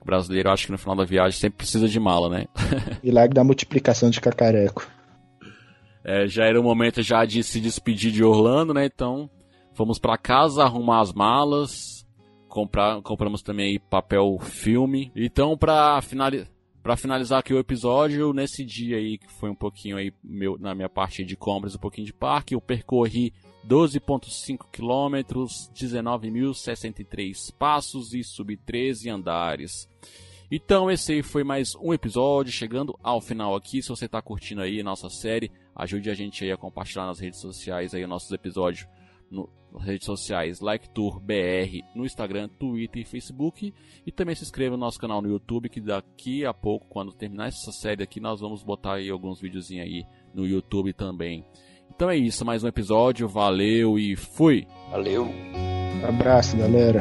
O 0.00 0.04
brasileiro, 0.04 0.50
acho 0.50 0.66
que 0.66 0.72
no 0.72 0.78
final 0.78 0.96
da 0.96 1.04
viagem 1.04 1.38
sempre 1.38 1.58
precisa 1.58 1.88
de 1.88 2.00
mala, 2.00 2.28
né? 2.28 2.46
Milagre 3.02 3.34
da 3.34 3.44
multiplicação 3.44 4.10
de 4.10 4.20
cacareco. 4.20 4.86
É, 6.04 6.26
já 6.26 6.44
era 6.44 6.60
o 6.60 6.64
momento 6.64 7.02
já 7.02 7.24
de 7.24 7.42
se 7.42 7.60
despedir 7.60 8.10
de 8.10 8.24
Orlando, 8.24 8.74
né? 8.74 8.84
Então, 8.84 9.30
fomos 9.74 9.98
para 9.98 10.18
casa 10.18 10.64
arrumar 10.64 11.00
as 11.00 11.12
malas, 11.12 12.04
comprar, 12.48 13.00
compramos 13.02 13.42
também 13.42 13.78
papel 13.78 14.38
filme. 14.40 15.12
Então, 15.14 15.56
para 15.56 16.02
finalizar 16.02 16.53
para 16.84 16.98
finalizar 16.98 17.38
aqui 17.38 17.54
o 17.54 17.58
episódio, 17.58 18.34
nesse 18.34 18.62
dia 18.62 18.98
aí 18.98 19.16
que 19.16 19.32
foi 19.32 19.48
um 19.48 19.54
pouquinho 19.54 19.96
aí 19.96 20.12
meu, 20.22 20.58
na 20.58 20.74
minha 20.74 20.88
parte 20.88 21.24
de 21.24 21.34
compras, 21.34 21.74
um 21.74 21.78
pouquinho 21.78 22.06
de 22.06 22.12
parque, 22.12 22.54
eu 22.54 22.60
percorri 22.60 23.32
12.5 23.66 24.66
quilômetros, 24.70 25.70
19.063 25.74 27.54
passos 27.58 28.12
e 28.12 28.22
subi 28.22 28.58
13 28.58 29.08
andares. 29.08 29.88
Então 30.50 30.90
esse 30.90 31.14
aí 31.14 31.22
foi 31.22 31.42
mais 31.42 31.74
um 31.76 31.94
episódio, 31.94 32.52
chegando 32.52 32.94
ao 33.02 33.18
final 33.18 33.56
aqui. 33.56 33.82
Se 33.82 33.88
você 33.88 34.04
está 34.04 34.20
curtindo 34.20 34.60
aí 34.60 34.78
a 34.80 34.84
nossa 34.84 35.08
série, 35.08 35.50
ajude 35.74 36.10
a 36.10 36.14
gente 36.14 36.44
aí 36.44 36.52
a 36.52 36.56
compartilhar 36.58 37.06
nas 37.06 37.18
redes 37.18 37.40
sociais 37.40 37.94
aí 37.94 38.06
nossos 38.06 38.30
episódios 38.30 38.86
no, 39.30 39.48
nas 39.74 39.84
redes 39.84 40.06
sociais 40.06 40.60
LikeTourBR 40.60 41.82
no 41.94 42.04
Instagram, 42.04 42.48
Twitter 42.48 43.02
e 43.02 43.04
Facebook. 43.04 43.74
E 44.06 44.12
também 44.12 44.34
se 44.34 44.44
inscreva 44.44 44.76
no 44.76 44.80
nosso 44.80 44.98
canal 44.98 45.20
no 45.20 45.28
YouTube, 45.28 45.68
que 45.68 45.80
daqui 45.80 46.44
a 46.44 46.54
pouco, 46.54 46.86
quando 46.88 47.12
terminar 47.12 47.48
essa 47.48 47.72
série 47.72 48.02
aqui, 48.02 48.20
nós 48.20 48.40
vamos 48.40 48.62
botar 48.62 48.94
aí 48.94 49.10
alguns 49.10 49.40
videozinhos 49.40 49.86
aí 49.86 50.06
no 50.32 50.46
YouTube 50.46 50.92
também. 50.92 51.44
Então 51.94 52.08
é 52.08 52.16
isso, 52.16 52.44
mais 52.44 52.64
um 52.64 52.68
episódio, 52.68 53.28
valeu 53.28 53.98
e 53.98 54.16
fui! 54.16 54.66
Valeu! 54.90 55.28
abraço, 56.04 56.56
galera! 56.56 57.00